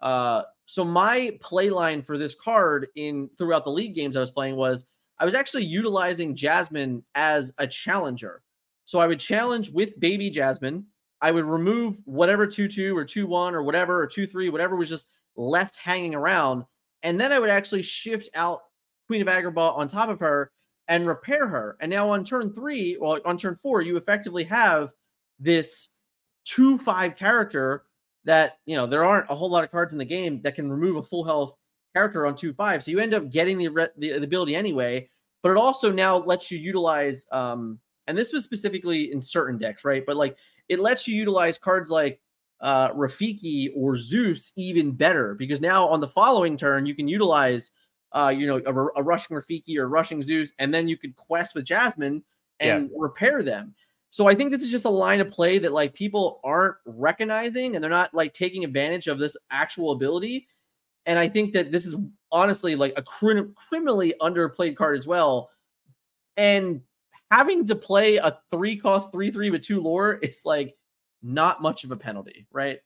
Uh 0.00 0.42
so 0.66 0.84
my 0.84 1.36
play 1.40 1.70
line 1.70 2.02
for 2.02 2.18
this 2.18 2.34
card 2.34 2.88
in 2.96 3.30
throughout 3.38 3.64
the 3.64 3.70
league 3.70 3.94
games 3.94 4.16
i 4.16 4.20
was 4.20 4.30
playing 4.30 4.56
was 4.56 4.86
i 5.18 5.24
was 5.24 5.34
actually 5.34 5.64
utilizing 5.64 6.36
jasmine 6.36 7.02
as 7.14 7.52
a 7.58 7.66
challenger. 7.66 8.42
So 8.84 8.98
i 9.00 9.06
would 9.06 9.20
challenge 9.20 9.70
with 9.70 9.98
baby 10.00 10.30
jasmine. 10.30 10.86
I 11.20 11.30
would 11.32 11.44
remove 11.44 11.98
whatever 12.04 12.46
2 12.46 12.68
2 12.68 12.96
or 12.96 13.04
2 13.04 13.26
1 13.26 13.54
or 13.54 13.62
whatever, 13.62 14.00
or 14.02 14.06
2 14.06 14.26
3, 14.26 14.50
whatever 14.50 14.76
was 14.76 14.88
just 14.88 15.10
left 15.36 15.76
hanging 15.76 16.14
around. 16.14 16.64
And 17.02 17.20
then 17.20 17.32
I 17.32 17.38
would 17.38 17.50
actually 17.50 17.82
shift 17.82 18.28
out 18.34 18.60
Queen 19.06 19.22
of 19.22 19.28
Agrabah 19.28 19.76
on 19.76 19.88
top 19.88 20.08
of 20.08 20.20
her 20.20 20.52
and 20.88 21.06
repair 21.06 21.46
her. 21.46 21.76
And 21.80 21.90
now 21.90 22.10
on 22.10 22.24
turn 22.24 22.52
three, 22.52 22.96
well, 23.00 23.18
on 23.24 23.38
turn 23.38 23.54
four, 23.54 23.82
you 23.82 23.96
effectively 23.96 24.44
have 24.44 24.90
this 25.38 25.90
2 26.46 26.78
5 26.78 27.14
character 27.14 27.84
that, 28.24 28.58
you 28.66 28.76
know, 28.76 28.86
there 28.86 29.04
aren't 29.04 29.30
a 29.30 29.34
whole 29.34 29.50
lot 29.50 29.64
of 29.64 29.70
cards 29.70 29.92
in 29.92 29.98
the 29.98 30.04
game 30.04 30.40
that 30.42 30.54
can 30.54 30.70
remove 30.70 30.96
a 30.96 31.02
full 31.02 31.24
health 31.24 31.54
character 31.94 32.26
on 32.26 32.34
2 32.34 32.54
5. 32.54 32.82
So 32.82 32.90
you 32.90 32.98
end 32.98 33.14
up 33.14 33.30
getting 33.30 33.58
the, 33.58 33.90
the, 33.96 34.12
the 34.18 34.24
ability 34.24 34.56
anyway. 34.56 35.08
But 35.42 35.52
it 35.52 35.56
also 35.56 35.92
now 35.92 36.18
lets 36.18 36.50
you 36.50 36.58
utilize, 36.58 37.24
um, 37.30 37.78
and 38.08 38.18
this 38.18 38.32
was 38.32 38.42
specifically 38.42 39.12
in 39.12 39.20
certain 39.22 39.56
decks, 39.56 39.84
right? 39.84 40.04
But 40.04 40.16
like 40.16 40.36
it 40.68 40.80
lets 40.80 41.06
you 41.06 41.14
utilize 41.14 41.58
cards 41.58 41.90
like 41.90 42.20
uh, 42.60 42.90
Rafiki 42.90 43.70
or 43.76 43.96
Zeus 43.96 44.52
even 44.56 44.92
better 44.92 45.34
because 45.34 45.60
now 45.60 45.86
on 45.88 46.00
the 46.00 46.08
following 46.08 46.56
turn 46.56 46.86
you 46.86 46.94
can 46.94 47.06
utilize, 47.06 47.70
uh, 48.12 48.32
you 48.34 48.46
know, 48.46 48.60
a, 48.64 49.00
a 49.00 49.02
rushing 49.02 49.36
Rafiki 49.36 49.76
or 49.76 49.88
rushing 49.88 50.22
Zeus, 50.22 50.52
and 50.58 50.72
then 50.72 50.88
you 50.88 50.96
could 50.96 51.16
quest 51.16 51.54
with 51.54 51.64
Jasmine 51.64 52.22
and 52.60 52.90
repair 52.96 53.42
them. 53.42 53.74
So 54.10 54.26
I 54.26 54.34
think 54.34 54.50
this 54.50 54.62
is 54.62 54.70
just 54.70 54.86
a 54.86 54.90
line 54.90 55.20
of 55.20 55.30
play 55.30 55.58
that 55.58 55.72
like 55.72 55.92
people 55.94 56.40
aren't 56.42 56.76
recognizing 56.86 57.74
and 57.74 57.82
they're 57.82 57.90
not 57.90 58.14
like 58.14 58.32
taking 58.32 58.64
advantage 58.64 59.06
of 59.06 59.18
this 59.18 59.36
actual 59.50 59.92
ability. 59.92 60.48
And 61.06 61.18
I 61.18 61.28
think 61.28 61.52
that 61.52 61.70
this 61.70 61.86
is 61.86 61.94
honestly 62.32 62.74
like 62.74 62.94
a 62.96 63.02
crim- 63.02 63.54
criminally 63.54 64.14
underplayed 64.20 64.76
card 64.76 64.96
as 64.96 65.06
well. 65.06 65.50
And 66.36 66.80
having 67.30 67.66
to 67.66 67.74
play 67.74 68.16
a 68.16 68.38
three 68.50 68.76
cost 68.76 69.12
three 69.12 69.30
three 69.30 69.50
with 69.50 69.62
two 69.62 69.80
lore 69.80 70.14
is 70.14 70.42
like 70.44 70.74
not 71.22 71.60
much 71.60 71.84
of 71.84 71.90
a 71.90 71.96
penalty, 71.96 72.46
right? 72.50 72.80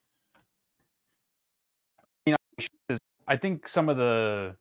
I 3.29 3.37
think 3.37 3.69
some 3.69 3.89
of 3.89 3.97
the 3.97 4.57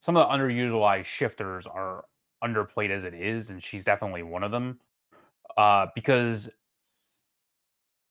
some 0.00 0.16
of 0.16 0.28
the 0.28 0.34
underutilized 0.34 1.06
shifters 1.06 1.66
are 1.66 2.04
underplayed 2.44 2.90
as 2.90 3.04
it 3.04 3.14
is, 3.14 3.50
and 3.50 3.62
she's 3.62 3.84
definitely 3.84 4.22
one 4.22 4.42
of 4.44 4.50
them. 4.50 4.80
Uh, 5.56 5.86
because 5.94 6.50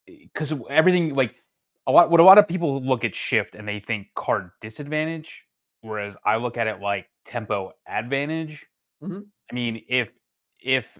because 0.07 0.53
everything 0.69 1.15
like 1.15 1.35
a 1.87 1.91
lot 1.91 2.09
what 2.11 2.19
a 2.19 2.23
lot 2.23 2.37
of 2.37 2.47
people 2.47 2.81
look 2.81 3.03
at 3.03 3.15
shift 3.15 3.55
and 3.55 3.67
they 3.67 3.79
think 3.79 4.07
card 4.15 4.51
disadvantage, 4.61 5.43
whereas 5.81 6.15
I 6.25 6.37
look 6.37 6.57
at 6.57 6.67
it 6.67 6.79
like 6.79 7.07
tempo 7.25 7.73
advantage. 7.87 8.65
Mhm. 9.01 9.31
I 9.51 9.55
mean, 9.55 9.85
if 9.89 10.09
if 10.61 10.99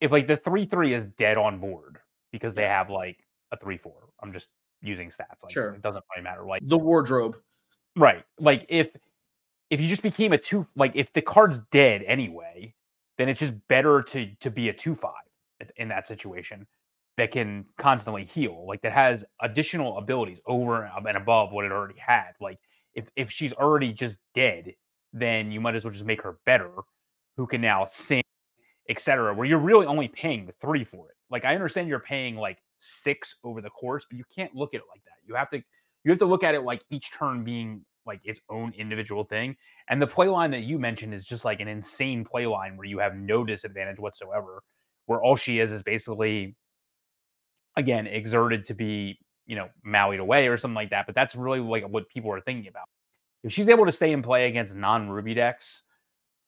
if 0.00 0.10
like 0.12 0.26
the 0.26 0.36
three 0.36 0.66
three 0.66 0.94
is 0.94 1.06
dead 1.18 1.38
on 1.38 1.58
board 1.60 1.98
because 2.32 2.54
they 2.54 2.64
have 2.64 2.90
like 2.90 3.18
a 3.52 3.56
three 3.56 3.76
four, 3.78 4.08
I'm 4.22 4.32
just 4.32 4.48
using 4.82 5.08
stats. 5.10 5.42
Like 5.42 5.52
Sure. 5.52 5.74
it 5.74 5.82
doesn't 5.82 6.04
really 6.14 6.24
matter. 6.24 6.44
Like 6.46 6.62
The 6.64 6.78
wardrobe. 6.78 7.36
Right. 7.96 8.24
Like 8.38 8.66
if 8.68 8.88
if 9.70 9.80
you 9.80 9.88
just 9.88 10.02
became 10.02 10.32
a 10.32 10.38
two 10.38 10.66
like 10.76 10.92
if 10.94 11.12
the 11.12 11.22
card's 11.22 11.60
dead 11.72 12.02
anyway, 12.06 12.74
then 13.18 13.28
it's 13.28 13.40
just 13.40 13.54
better 13.68 14.02
to 14.02 14.28
to 14.40 14.50
be 14.50 14.68
a 14.68 14.72
two 14.72 14.94
five 14.94 15.12
in 15.76 15.88
that 15.88 16.06
situation 16.06 16.66
that 17.16 17.32
can 17.32 17.64
constantly 17.78 18.24
heal, 18.24 18.66
like 18.66 18.82
that 18.82 18.92
has 18.92 19.24
additional 19.40 19.96
abilities 19.98 20.38
over 20.46 20.84
and 20.84 21.16
above 21.16 21.50
what 21.50 21.64
it 21.64 21.72
already 21.72 21.98
had. 21.98 22.32
Like 22.40 22.58
if 22.94 23.08
if 23.16 23.30
she's 23.30 23.52
already 23.52 23.92
just 23.92 24.18
dead, 24.34 24.74
then 25.12 25.50
you 25.50 25.60
might 25.60 25.74
as 25.74 25.84
well 25.84 25.92
just 25.92 26.04
make 26.04 26.22
her 26.22 26.38
better, 26.44 26.70
who 27.36 27.46
can 27.46 27.60
now 27.60 27.86
sing, 27.90 28.22
etc. 28.88 29.34
Where 29.34 29.46
you're 29.46 29.58
really 29.58 29.86
only 29.86 30.08
paying 30.08 30.46
the 30.46 30.52
three 30.60 30.84
for 30.84 31.08
it. 31.08 31.16
Like 31.30 31.44
I 31.44 31.54
understand 31.54 31.88
you're 31.88 32.00
paying 32.00 32.36
like 32.36 32.58
six 32.78 33.34
over 33.42 33.60
the 33.60 33.70
course, 33.70 34.04
but 34.08 34.18
you 34.18 34.24
can't 34.34 34.54
look 34.54 34.74
at 34.74 34.80
it 34.80 34.86
like 34.90 35.02
that. 35.04 35.16
You 35.26 35.34
have 35.34 35.50
to 35.50 35.62
you 36.04 36.10
have 36.10 36.18
to 36.20 36.26
look 36.26 36.44
at 36.44 36.54
it 36.54 36.62
like 36.62 36.82
each 36.90 37.10
turn 37.12 37.44
being 37.44 37.84
like 38.06 38.20
its 38.24 38.40
own 38.48 38.72
individual 38.76 39.24
thing. 39.24 39.56
And 39.88 40.00
the 40.00 40.06
play 40.06 40.28
line 40.28 40.50
that 40.52 40.62
you 40.62 40.78
mentioned 40.78 41.14
is 41.14 41.24
just 41.24 41.44
like 41.44 41.60
an 41.60 41.68
insane 41.68 42.24
play 42.24 42.46
line 42.46 42.76
where 42.76 42.86
you 42.86 42.98
have 42.98 43.14
no 43.14 43.44
disadvantage 43.44 43.98
whatsoever, 43.98 44.62
where 45.06 45.22
all 45.22 45.36
she 45.36 45.58
is 45.58 45.72
is 45.72 45.82
basically 45.82 46.56
again 47.76 48.06
exerted 48.06 48.66
to 48.66 48.74
be, 48.74 49.18
you 49.46 49.56
know, 49.56 49.68
Mauied 49.86 50.20
away 50.20 50.48
or 50.48 50.56
something 50.56 50.74
like 50.74 50.90
that. 50.90 51.06
But 51.06 51.14
that's 51.14 51.34
really 51.34 51.60
like 51.60 51.88
what 51.88 52.08
people 52.08 52.32
are 52.32 52.40
thinking 52.40 52.68
about. 52.68 52.84
If 53.44 53.52
she's 53.52 53.68
able 53.68 53.86
to 53.86 53.92
stay 53.92 54.12
in 54.12 54.22
play 54.22 54.48
against 54.48 54.74
non-Ruby 54.74 55.34
decks, 55.34 55.82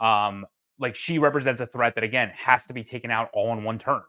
um, 0.00 0.46
like 0.80 0.94
she 0.94 1.18
represents 1.18 1.60
a 1.60 1.66
threat 1.66 1.94
that 1.94 2.04
again 2.04 2.30
has 2.36 2.66
to 2.66 2.72
be 2.72 2.84
taken 2.84 3.10
out 3.10 3.28
all 3.32 3.52
in 3.52 3.64
one 3.64 3.78
turn, 3.78 4.02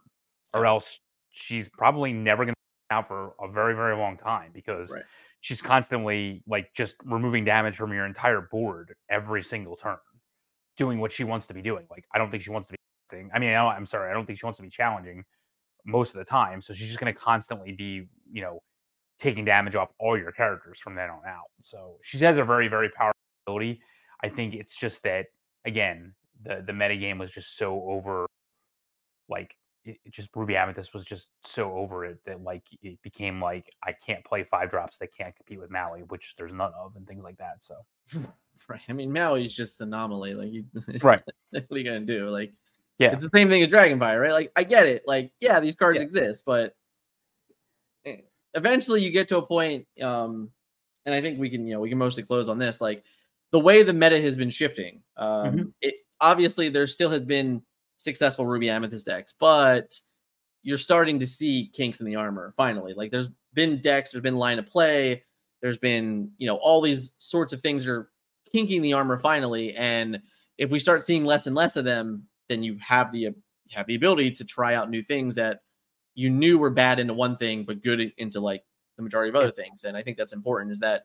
or 0.53 0.65
else 0.65 0.99
she's 1.31 1.69
probably 1.69 2.13
never 2.13 2.45
going 2.45 2.53
to 2.53 2.59
out 2.91 3.07
for 3.07 3.33
a 3.39 3.47
very 3.47 3.75
very 3.75 3.95
long 3.95 4.17
time 4.17 4.51
because 4.53 4.91
Right. 4.91 5.03
She's 5.41 5.61
constantly 5.61 6.43
like 6.47 6.69
just 6.75 6.95
removing 7.05 7.45
damage 7.45 7.75
from 7.75 7.93
your 7.93 8.05
entire 8.05 8.41
board 8.51 8.93
every 9.09 9.43
single 9.43 9.75
turn 9.75 9.97
doing 10.77 10.99
what 10.99 11.11
she 11.11 11.23
wants 11.23 11.45
to 11.47 11.53
be 11.53 11.61
doing. 11.61 11.85
Like 11.89 12.05
I 12.13 12.17
don't 12.17 12.31
think 12.31 12.43
she 12.43 12.49
wants 12.49 12.67
to 12.69 12.73
be. 12.73 12.77
I 13.33 13.39
mean, 13.39 13.49
I 13.49 13.75
am 13.75 13.85
sorry, 13.85 14.09
I 14.09 14.13
don't 14.13 14.25
think 14.25 14.39
she 14.39 14.45
wants 14.45 14.57
to 14.57 14.63
be 14.63 14.69
challenging 14.69 15.23
most 15.85 16.13
of 16.13 16.19
the 16.19 16.25
time. 16.25 16.61
So 16.61 16.73
she's 16.73 16.87
just 16.87 16.99
going 16.99 17.13
to 17.13 17.19
constantly 17.19 17.71
be, 17.71 18.07
you 18.31 18.41
know, 18.41 18.61
taking 19.19 19.43
damage 19.45 19.75
off 19.75 19.89
all 19.99 20.17
your 20.17 20.31
characters 20.31 20.79
from 20.79 20.95
then 20.95 21.09
on 21.09 21.21
out. 21.27 21.49
So 21.61 21.97
she 22.03 22.17
has 22.19 22.37
a 22.37 22.43
very, 22.43 22.67
very 22.67 22.89
powerful 22.89 23.19
ability. 23.47 23.81
I 24.23 24.29
think 24.29 24.53
it's 24.53 24.77
just 24.77 25.03
that 25.03 25.25
again, 25.65 26.13
the 26.43 26.63
the 26.65 26.73
meta 26.73 26.95
game 26.95 27.17
was 27.17 27.31
just 27.31 27.57
so 27.57 27.83
over, 27.89 28.27
like 29.27 29.55
it, 29.89 29.97
it 30.05 30.13
just 30.13 30.29
Ruby 30.35 30.55
Amethyst 30.55 30.93
was 30.93 31.05
just 31.05 31.27
so 31.43 31.73
over 31.73 32.05
it 32.05 32.19
that 32.25 32.43
like 32.43 32.63
it 32.81 33.01
became 33.01 33.41
like 33.41 33.65
I 33.83 33.93
can't 34.05 34.23
play 34.23 34.43
five 34.43 34.69
drops 34.69 34.97
that 34.99 35.09
can't 35.15 35.35
compete 35.35 35.59
with 35.59 35.71
Maui, 35.71 36.01
which 36.03 36.35
there's 36.37 36.53
none 36.53 36.71
of, 36.79 36.95
and 36.95 37.07
things 37.07 37.23
like 37.23 37.37
that. 37.37 37.57
So. 37.61 37.75
Right. 38.67 38.81
I 38.87 38.93
mean, 38.93 39.11
Maui's 39.11 39.55
just 39.55 39.81
anomaly. 39.81 40.35
Like, 40.35 40.51
you, 40.51 40.65
right. 41.01 41.19
what 41.49 41.65
are 41.71 41.77
you 41.77 41.83
gonna 41.83 42.01
do? 42.01 42.29
Like, 42.29 42.53
yeah, 42.99 43.11
it's 43.13 43.23
the 43.23 43.29
same 43.33 43.49
thing 43.49 43.63
as 43.63 43.69
Dragonfire, 43.69 44.21
right? 44.21 44.33
Like, 44.33 44.51
I 44.55 44.63
get 44.63 44.85
it. 44.85 45.03
Like, 45.07 45.31
yeah, 45.39 45.59
these 45.59 45.75
cards 45.75 45.97
yeah. 45.97 46.03
exist, 46.03 46.43
but 46.45 46.75
eh, 48.05 48.17
eventually 48.53 49.01
you 49.01 49.09
get 49.09 49.27
to 49.29 49.37
a 49.37 49.41
point. 49.41 49.87
Um, 49.99 50.51
and 51.05 51.15
I 51.15 51.21
think 51.21 51.39
we 51.39 51.49
can, 51.49 51.65
you 51.65 51.73
know, 51.73 51.79
we 51.79 51.89
can 51.89 51.97
mostly 51.97 52.21
close 52.21 52.47
on 52.47 52.59
this. 52.59 52.79
Like, 52.79 53.03
the 53.51 53.59
way 53.59 53.81
the 53.81 53.93
meta 53.93 54.21
has 54.21 54.37
been 54.37 54.51
shifting. 54.51 55.01
Um, 55.17 55.27
mm-hmm. 55.27 55.63
it 55.81 55.95
obviously 56.21 56.69
there 56.69 56.85
still 56.85 57.09
has 57.09 57.23
been 57.23 57.63
successful 57.99 58.47
Ruby 58.47 58.69
Amethyst 58.69 59.05
decks, 59.05 59.35
but 59.39 59.93
you're 60.63 60.77
starting 60.77 61.19
to 61.19 61.27
see 61.27 61.69
kinks 61.73 61.99
in 61.99 62.07
the 62.07 62.15
armor 62.15 62.53
finally. 62.57 62.93
Like, 62.93 63.11
there's 63.11 63.29
been 63.53 63.79
decks, 63.79 64.11
there's 64.11 64.23
been 64.23 64.37
line 64.37 64.57
of 64.57 64.65
play, 64.65 65.23
there's 65.61 65.77
been, 65.77 66.31
you 66.37 66.47
know, 66.47 66.55
all 66.55 66.81
these 66.81 67.11
sorts 67.17 67.53
of 67.53 67.61
things 67.61 67.87
are 67.87 68.09
kinking 68.51 68.81
the 68.81 68.93
armor 68.93 69.19
finally. 69.19 69.75
And 69.75 70.19
if 70.57 70.69
we 70.69 70.79
start 70.79 71.03
seeing 71.03 71.25
less 71.25 71.47
and 71.47 71.55
less 71.55 71.75
of 71.75 71.85
them, 71.85 72.27
then 72.47 72.63
you 72.63 72.77
have 72.79 73.11
the 73.11 73.29
have 73.71 73.85
the 73.85 73.95
ability 73.95 74.31
to 74.31 74.43
try 74.43 74.73
out 74.73 74.89
new 74.89 75.03
things 75.03 75.35
that 75.35 75.61
you 76.15 76.29
knew 76.29 76.57
were 76.57 76.71
bad 76.71 76.99
into 76.99 77.13
one 77.13 77.37
thing 77.37 77.63
but 77.63 77.83
good 77.83 78.11
into 78.17 78.39
like 78.39 78.63
the 78.97 79.03
majority 79.03 79.29
of 79.29 79.35
other 79.35 79.51
things. 79.51 79.83
And 79.83 79.95
I 79.95 80.01
think 80.01 80.17
that's 80.17 80.33
important. 80.33 80.71
Is 80.71 80.79
that 80.79 81.03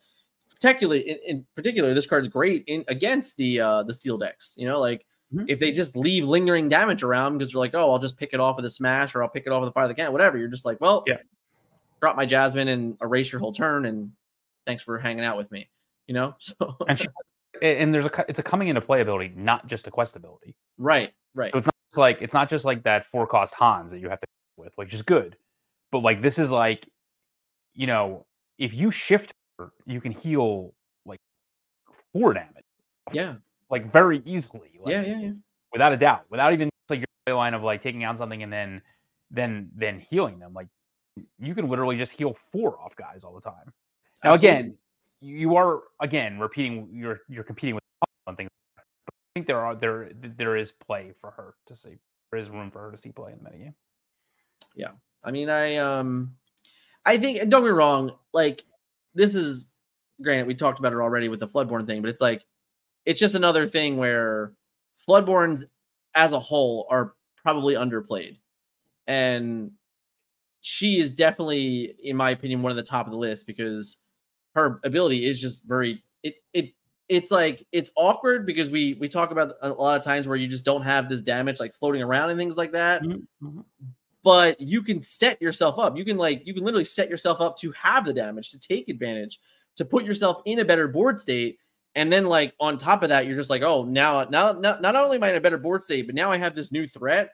particularly 0.51 1.09
in, 1.09 1.19
in 1.27 1.47
particular, 1.55 1.93
this 1.93 2.07
card's 2.07 2.29
great 2.29 2.65
in 2.67 2.85
against 2.89 3.37
the 3.37 3.61
uh 3.61 3.83
the 3.83 3.95
steel 3.95 4.19
decks. 4.19 4.55
You 4.57 4.67
know, 4.67 4.81
like 4.81 5.05
mm-hmm. 5.35 5.45
if 5.49 5.59
they 5.59 5.73
just 5.73 5.97
leave 5.97 6.27
lingering 6.27 6.69
damage 6.69 7.03
around 7.03 7.39
because 7.39 7.53
they're 7.53 7.61
like, 7.61 7.75
oh, 7.75 7.93
I'll 7.93 7.99
just 7.99 8.17
pick 8.17 8.33
it 8.33 8.41
off 8.41 8.57
with 8.57 8.65
a 8.65 8.71
smash 8.71 9.15
or 9.15 9.23
I'll 9.23 9.29
pick 9.29 9.45
it 9.47 9.53
off 9.53 9.61
with 9.61 9.71
a 9.71 9.73
fire 9.73 9.89
the 9.89 9.95
can, 9.95 10.13
whatever. 10.13 10.39
You're 10.39 10.49
just 10.49 10.65
like, 10.65 10.81
well, 10.81 11.05
yeah, 11.07 11.19
drop 12.01 12.17
my 12.17 12.27
Jasmine 12.27 12.69
and 12.69 12.97
erase 13.03 13.33
your 13.33 13.41
whole 13.41 13.53
turn 13.53 13.87
and 13.87 14.13
thanks 14.67 14.83
for 14.83 14.99
hanging 14.99 15.25
out 15.25 15.37
with 15.37 15.51
me. 15.51 15.69
You 16.07 16.15
know, 16.15 16.35
so 16.39 16.77
and 16.89 16.99
she 16.99 17.07
and 17.63 17.95
there's 17.95 18.05
a 18.05 18.25
it's 18.29 18.39
a 18.39 18.43
coming 18.43 18.69
into 18.69 18.81
play 18.81 19.01
ability, 19.01 19.33
not 19.37 19.67
just 19.67 19.87
a 19.87 19.91
quest 19.91 20.17
ability. 20.17 20.55
Right, 20.79 21.13
right. 21.35 21.53
So 21.53 21.59
it's 21.59 21.67
not 21.67 21.75
like 21.97 22.19
it's 22.21 22.35
not 22.35 22.51
just 22.51 22.65
like 22.65 22.83
that 22.85 23.07
four 23.07 23.27
cost 23.27 23.55
Hans 23.55 23.91
that 23.93 24.01
you 24.01 24.09
have 24.09 24.21
to 24.21 24.27
with, 24.57 24.73
which 24.77 24.95
is 24.95 25.03
good, 25.03 25.37
but 25.91 26.01
like 26.01 26.21
this 26.21 26.39
is 26.39 26.51
like, 26.51 26.89
you 27.75 27.87
know, 27.87 28.27
if 28.59 28.75
you 28.75 28.91
shift, 28.91 29.33
her, 29.59 29.71
you 29.87 30.01
can 30.01 30.13
heal 30.13 30.75
like 31.07 31.21
four 32.13 32.35
damage. 32.35 32.65
Yeah, 33.13 33.35
like 33.75 33.93
very 33.93 34.23
easily. 34.25 34.71
Like, 34.81 34.93
yeah, 34.93 35.03
yeah, 35.03 35.19
yeah. 35.19 35.33
Without 35.73 35.93
a 35.93 35.97
doubt, 35.97 36.27
without 36.31 36.53
even 36.53 36.71
like 36.89 37.05
your 37.27 37.37
line 37.37 37.55
of 37.55 37.65
like 37.65 37.83
taking 37.83 38.05
out 38.05 38.17
something 38.19 38.45
and 38.45 38.53
then 38.53 38.81
then 39.33 39.69
then 39.75 39.99
healing 39.99 40.39
them. 40.39 40.55
Like 40.55 40.69
you 41.41 41.57
can 41.57 41.69
literally 41.69 41.97
just 41.97 42.13
heal 42.13 42.37
four 42.53 42.79
off 42.79 42.95
guys 42.95 43.25
all 43.25 43.35
the 43.35 43.41
time. 43.41 43.73
Now 44.23 44.35
Absolutely. 44.35 44.59
again, 44.61 44.79
you 45.21 45.57
are 45.57 45.81
again 46.01 46.39
repeating 46.39 46.89
you're 46.93 47.23
you're 47.29 47.43
competing 47.43 47.75
with 47.75 47.83
one 48.27 48.37
thing. 48.37 48.49
I 48.79 49.13
think 49.35 49.49
there 49.49 49.59
are 49.59 49.75
there 49.75 50.11
there 50.15 50.57
is 50.57 50.73
play 50.87 51.13
for 51.21 51.33
her 51.33 51.55
to 51.67 51.75
see. 51.75 51.99
There 52.31 52.41
is 52.41 52.49
room 52.49 52.71
for 52.71 52.81
her 52.81 52.93
to 52.93 52.97
see 52.97 53.11
play 53.11 53.33
in 53.33 53.43
the 53.43 53.51
metagame. 53.51 53.75
Yeah, 54.77 54.93
I 55.25 55.33
mean, 55.33 55.51
I 55.51 55.79
um, 55.79 56.37
I 57.05 57.19
think 57.19 57.39
don't 57.49 57.63
get 57.63 57.65
me 57.65 57.71
wrong. 57.71 58.13
Like 58.33 58.65
this 59.17 59.35
is 59.35 59.67
granted, 60.23 60.47
we 60.47 60.55
talked 60.55 60.79
about 60.79 60.93
it 60.93 61.01
already 61.01 61.29
with 61.29 61.41
the 61.41 61.49
Floodborn 61.49 61.85
thing, 61.85 62.01
but 62.01 62.09
it's 62.11 62.21
like 62.21 62.45
it's 63.07 63.21
just 63.21 63.35
another 63.35 63.67
thing 63.67 63.97
where 63.97 64.53
Floodborns 65.07 65.65
as 66.15 66.33
a 66.33 66.41
whole 66.41 66.87
are 66.91 67.15
probably 67.43 67.75
underplayed, 67.75 68.39
and 69.07 69.73
she 70.61 70.99
is 70.99 71.11
definitely, 71.11 71.95
in 72.03 72.17
my 72.17 72.31
opinion, 72.31 72.63
one 72.63 72.71
of 72.71 72.77
the 72.77 72.83
top 72.83 73.07
of 73.07 73.13
the 73.13 73.19
list 73.19 73.47
because 73.47 73.99
her 74.55 74.81
ability 74.85 75.27
is 75.27 75.41
just 75.41 75.63
very 75.65 76.03
it 76.23 76.37
it 76.53 76.71
it's 77.09 77.31
like 77.31 77.67
it's 77.73 77.91
awkward 77.97 78.47
because 78.47 78.71
we 78.71 78.95
we 78.95 79.09
talk 79.09 79.31
about 79.31 79.55
a 79.61 79.69
lot 79.69 79.97
of 79.97 80.03
times 80.03 80.27
where 80.27 80.37
you 80.37 80.49
just 80.49 80.65
don't 80.65 80.83
have 80.83 81.09
this 81.09 81.21
damage 81.21 81.61
like 81.61 81.75
floating 81.75 82.03
around 82.03 82.31
and 82.31 82.39
things 82.39 82.57
like 82.57 82.73
that. 82.73 83.03
Mm-hmm. 83.03 83.47
mm-hmm. 83.47 83.61
But 84.23 84.59
you 84.59 84.81
can 84.81 85.03
set 85.03 85.41
yourself 85.43 85.79
up. 85.79 85.99
You 85.99 86.05
can 86.05 86.17
like 86.17 86.47
you 86.47 86.55
can 86.55 86.65
literally 86.65 86.87
set 86.87 87.11
yourself 87.11 87.43
up 87.43 87.59
to 87.59 87.71
have 87.73 88.07
the 88.07 88.15
damage 88.15 88.51
to 88.53 88.59
take 88.59 88.89
advantage 88.89 89.39
to 89.77 89.85
put 89.85 90.05
yourself 90.05 90.41
in 90.47 90.61
a 90.61 90.65
better 90.65 90.89
board 90.89 91.21
state. 91.21 91.59
And 91.95 92.13
then 92.13 92.27
like 92.27 92.55
on 92.59 92.77
top 92.77 93.03
of 93.03 93.11
that, 93.11 93.27
you're 93.27 93.37
just 93.37 93.51
like, 93.51 93.63
oh, 93.63 93.85
now 93.85 94.25
now 94.25 94.53
not, 94.53 94.83
not 94.83 94.97
only 94.97 95.17
am 95.17 95.23
I 95.23 95.31
in 95.31 95.37
a 95.37 95.41
better 95.41 95.59
board 95.59 95.85
state, 95.85 96.07
but 96.07 96.15
now 96.15 96.33
I 96.33 96.37
have 96.37 96.55
this 96.55 96.73
new 96.73 96.87
threat 96.87 97.31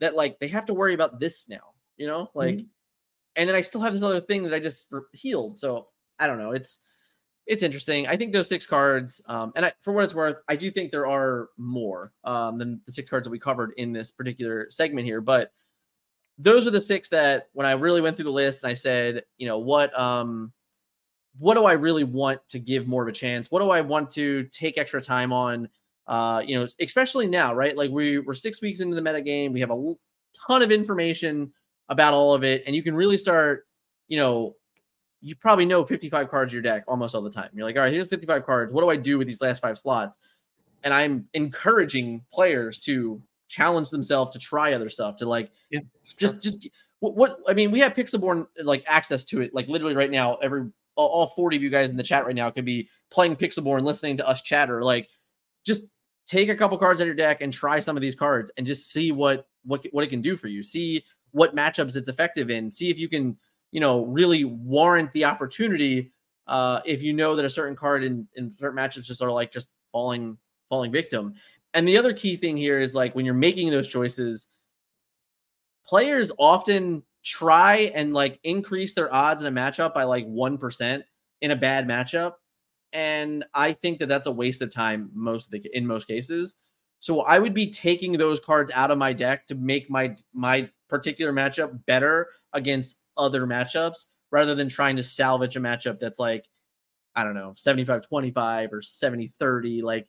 that 0.00 0.14
like 0.14 0.38
they 0.38 0.48
have 0.48 0.66
to 0.66 0.74
worry 0.74 0.94
about 0.94 1.18
this 1.18 1.48
now, 1.48 1.72
you 1.96 2.06
know, 2.06 2.30
like, 2.34 2.56
mm-hmm. 2.56 2.66
and 3.36 3.48
then 3.48 3.56
I 3.56 3.62
still 3.62 3.80
have 3.80 3.92
this 3.92 4.02
other 4.02 4.20
thing 4.20 4.42
that 4.42 4.54
I 4.54 4.60
just 4.60 4.86
healed. 5.12 5.56
So 5.56 5.88
I 6.18 6.26
don't 6.26 6.38
know. 6.38 6.52
It's 6.52 6.80
it's 7.46 7.62
interesting. 7.62 8.06
I 8.06 8.16
think 8.16 8.32
those 8.32 8.48
six 8.48 8.66
cards, 8.66 9.20
um, 9.26 9.52
and 9.56 9.66
I, 9.66 9.72
for 9.80 9.92
what 9.92 10.04
it's 10.04 10.14
worth, 10.14 10.36
I 10.48 10.56
do 10.56 10.70
think 10.70 10.90
there 10.90 11.08
are 11.08 11.48
more 11.56 12.12
um, 12.24 12.58
than 12.58 12.80
the 12.86 12.92
six 12.92 13.10
cards 13.10 13.24
that 13.24 13.30
we 13.30 13.38
covered 13.38 13.72
in 13.78 13.92
this 13.92 14.12
particular 14.12 14.68
segment 14.70 15.06
here. 15.06 15.20
But 15.20 15.52
those 16.38 16.66
are 16.66 16.70
the 16.70 16.80
six 16.80 17.08
that 17.08 17.48
when 17.52 17.66
I 17.66 17.72
really 17.72 18.00
went 18.00 18.16
through 18.16 18.26
the 18.26 18.30
list 18.30 18.62
and 18.62 18.70
I 18.70 18.74
said, 18.74 19.24
you 19.38 19.46
know, 19.48 19.58
what 19.58 19.98
um, 19.98 20.52
what 21.38 21.54
do 21.54 21.64
I 21.64 21.72
really 21.72 22.04
want 22.04 22.40
to 22.50 22.58
give 22.58 22.86
more 22.86 23.02
of 23.02 23.08
a 23.08 23.12
chance? 23.12 23.50
What 23.50 23.60
do 23.60 23.70
I 23.70 23.80
want 23.80 24.10
to 24.12 24.44
take 24.44 24.78
extra 24.78 25.00
time 25.00 25.32
on? 25.32 25.68
Uh, 26.06 26.42
you 26.44 26.58
know, 26.58 26.68
especially 26.80 27.26
now, 27.26 27.54
right? 27.54 27.76
Like 27.76 27.90
we 27.90 28.18
we're 28.18 28.34
six 28.34 28.60
weeks 28.60 28.80
into 28.80 28.94
the 28.94 29.02
meta 29.02 29.22
game, 29.22 29.52
we 29.52 29.60
have 29.60 29.70
a 29.70 29.94
ton 30.46 30.62
of 30.62 30.70
information 30.70 31.52
about 31.88 32.14
all 32.14 32.34
of 32.34 32.44
it, 32.44 32.64
and 32.66 32.74
you 32.74 32.82
can 32.82 32.94
really 32.94 33.16
start, 33.16 33.66
you 34.08 34.18
know, 34.18 34.56
you 35.20 35.36
probably 35.36 35.64
know 35.64 35.84
55 35.84 36.28
cards 36.28 36.52
in 36.52 36.56
your 36.56 36.62
deck 36.62 36.84
almost 36.88 37.14
all 37.14 37.22
the 37.22 37.30
time. 37.30 37.48
You're 37.54 37.64
like, 37.64 37.76
all 37.76 37.82
right, 37.82 37.92
here's 37.92 38.08
55 38.08 38.44
cards. 38.44 38.72
What 38.72 38.82
do 38.82 38.90
I 38.90 38.96
do 38.96 39.18
with 39.18 39.28
these 39.28 39.40
last 39.40 39.62
five 39.62 39.78
slots? 39.78 40.18
And 40.82 40.92
I'm 40.92 41.28
encouraging 41.32 42.24
players 42.32 42.80
to 42.80 43.22
challenge 43.46 43.90
themselves 43.90 44.32
to 44.32 44.38
try 44.40 44.72
other 44.72 44.88
stuff, 44.88 45.16
to 45.18 45.28
like 45.28 45.52
yeah, 45.70 45.80
just 46.18 46.42
just 46.42 46.68
what, 47.02 47.16
what, 47.16 47.38
I 47.48 47.54
mean, 47.54 47.72
we 47.72 47.80
have 47.80 47.94
Pixelborn 47.94 48.46
like 48.62 48.84
access 48.86 49.24
to 49.26 49.40
it, 49.40 49.52
like 49.52 49.66
literally 49.66 49.96
right 49.96 50.10
now. 50.10 50.36
Every 50.36 50.70
all, 50.96 51.08
all 51.08 51.26
40 51.26 51.56
of 51.56 51.62
you 51.62 51.70
guys 51.70 51.90
in 51.90 51.96
the 51.96 52.02
chat 52.02 52.26
right 52.26 52.34
now 52.34 52.50
could 52.50 52.64
be 52.64 52.88
playing 53.10 53.36
Pixelborn, 53.36 53.82
listening 53.82 54.16
to 54.18 54.28
us 54.28 54.42
chatter. 54.42 54.82
Like, 54.82 55.08
just 55.64 55.88
take 56.26 56.48
a 56.48 56.54
couple 56.54 56.78
cards 56.78 57.00
out 57.00 57.04
of 57.04 57.08
your 57.08 57.14
deck 57.14 57.40
and 57.40 57.52
try 57.52 57.80
some 57.80 57.96
of 57.96 58.00
these 58.00 58.14
cards 58.14 58.50
and 58.56 58.66
just 58.66 58.90
see 58.90 59.12
what 59.12 59.46
what 59.64 59.86
what 59.92 60.04
it 60.04 60.10
can 60.10 60.20
do 60.20 60.36
for 60.36 60.48
you. 60.48 60.62
See 60.62 61.04
what 61.30 61.56
matchups 61.56 61.96
it's 61.96 62.08
effective 62.08 62.50
in. 62.50 62.70
See 62.70 62.90
if 62.90 62.98
you 62.98 63.08
can 63.08 63.36
you 63.72 63.80
know, 63.80 64.04
really 64.04 64.44
warrant 64.44 65.12
the 65.12 65.24
opportunity 65.24 66.12
uh, 66.46 66.80
if 66.84 67.02
you 67.02 67.12
know 67.12 67.34
that 67.34 67.44
a 67.44 67.50
certain 67.50 67.74
card 67.74 68.04
in, 68.04 68.28
in 68.36 68.54
certain 68.60 68.76
matchups 68.76 69.04
just 69.04 69.22
are 69.22 69.32
like 69.32 69.50
just 69.50 69.70
falling 69.90 70.36
falling 70.68 70.92
victim. 70.92 71.34
And 71.74 71.88
the 71.88 71.96
other 71.96 72.12
key 72.12 72.36
thing 72.36 72.56
here 72.56 72.78
is 72.78 72.94
like 72.94 73.14
when 73.14 73.24
you're 73.24 73.34
making 73.34 73.70
those 73.70 73.88
choices, 73.88 74.48
players 75.86 76.30
often 76.38 77.02
try 77.24 77.90
and 77.94 78.12
like 78.12 78.40
increase 78.44 78.94
their 78.94 79.12
odds 79.12 79.42
in 79.42 79.48
a 79.48 79.60
matchup 79.60 79.94
by 79.94 80.04
like 80.04 80.26
1% 80.26 81.02
in 81.40 81.50
a 81.50 81.56
bad 81.56 81.86
matchup. 81.86 82.34
And 82.92 83.44
I 83.54 83.72
think 83.72 83.98
that 84.00 84.08
that's 84.08 84.26
a 84.26 84.32
waste 84.32 84.62
of 84.62 84.70
time 84.70 85.10
most 85.14 85.46
of 85.46 85.52
the 85.52 85.70
in 85.72 85.86
most 85.86 86.06
cases. 86.06 86.56
So 87.00 87.22
I 87.22 87.38
would 87.38 87.54
be 87.54 87.70
taking 87.70 88.12
those 88.12 88.38
cards 88.38 88.70
out 88.72 88.90
of 88.90 88.98
my 88.98 89.12
deck 89.12 89.46
to 89.48 89.54
make 89.54 89.90
my 89.90 90.14
my 90.32 90.68
particular 90.88 91.32
matchup 91.32 91.84
better 91.86 92.28
against 92.52 92.98
other 93.16 93.46
matchups 93.46 94.06
rather 94.30 94.54
than 94.54 94.68
trying 94.68 94.96
to 94.96 95.02
salvage 95.02 95.56
a 95.56 95.60
matchup 95.60 95.98
that's 95.98 96.18
like, 96.18 96.46
I 97.14 97.24
don't 97.24 97.34
know, 97.34 97.54
75 97.56 98.06
25 98.06 98.72
or 98.72 98.82
70 98.82 99.32
30. 99.38 99.82
Like 99.82 100.06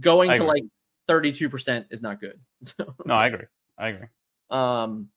going 0.00 0.32
to 0.32 0.44
like 0.44 0.64
32% 1.08 1.86
is 1.90 2.02
not 2.02 2.20
good. 2.20 2.40
no, 3.04 3.14
I 3.14 3.26
agree. 3.26 3.46
I 3.78 3.88
agree. 3.88 4.06
Um, 4.50 5.08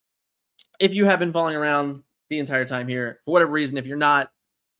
if 0.80 0.94
you 0.94 1.06
have 1.06 1.20
been 1.20 1.34
following 1.34 1.56
around 1.56 2.04
the 2.30 2.40
entire 2.40 2.66
time 2.66 2.88
here, 2.88 3.20
for 3.26 3.32
whatever 3.32 3.52
reason, 3.52 3.78
if 3.78 3.86
you're 3.86 3.98
not, 3.98 4.32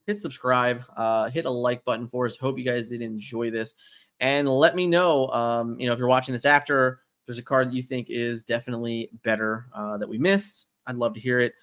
hit 0.08 0.22
subscribe, 0.22 0.84
uh, 0.96 1.30
hit 1.30 1.46
a 1.46 1.50
like 1.50 1.84
button 1.86 2.08
for 2.08 2.26
us. 2.26 2.38
Hope 2.38 2.58
you 2.58 2.66
guys 2.66 2.90
did 2.90 3.02
enjoy 3.02 3.52
this. 3.52 3.74
And 4.20 4.48
let 4.48 4.76
me 4.76 4.88
know, 4.88 5.28
um, 5.30 5.80
you 5.80 5.88
know, 5.88 5.94
if 5.94 6.00
you're 6.00 6.08
watching 6.08 6.34
this 6.34 6.46
after, 6.46 7.00
there's 7.26 7.40
a 7.40 7.44
card 7.44 7.70
that 7.70 7.74
you 7.76 7.84
think 7.84 8.08
is 8.10 8.44
definitely 8.44 9.10
better 9.24 9.68
uh, 9.76 9.98
that 9.98 10.08
we 10.08 10.18
missed. 10.18 10.68
I'd 10.88 10.96
love 10.96 11.14
to 11.16 11.20
hear 11.20 11.40
it. 11.40 11.54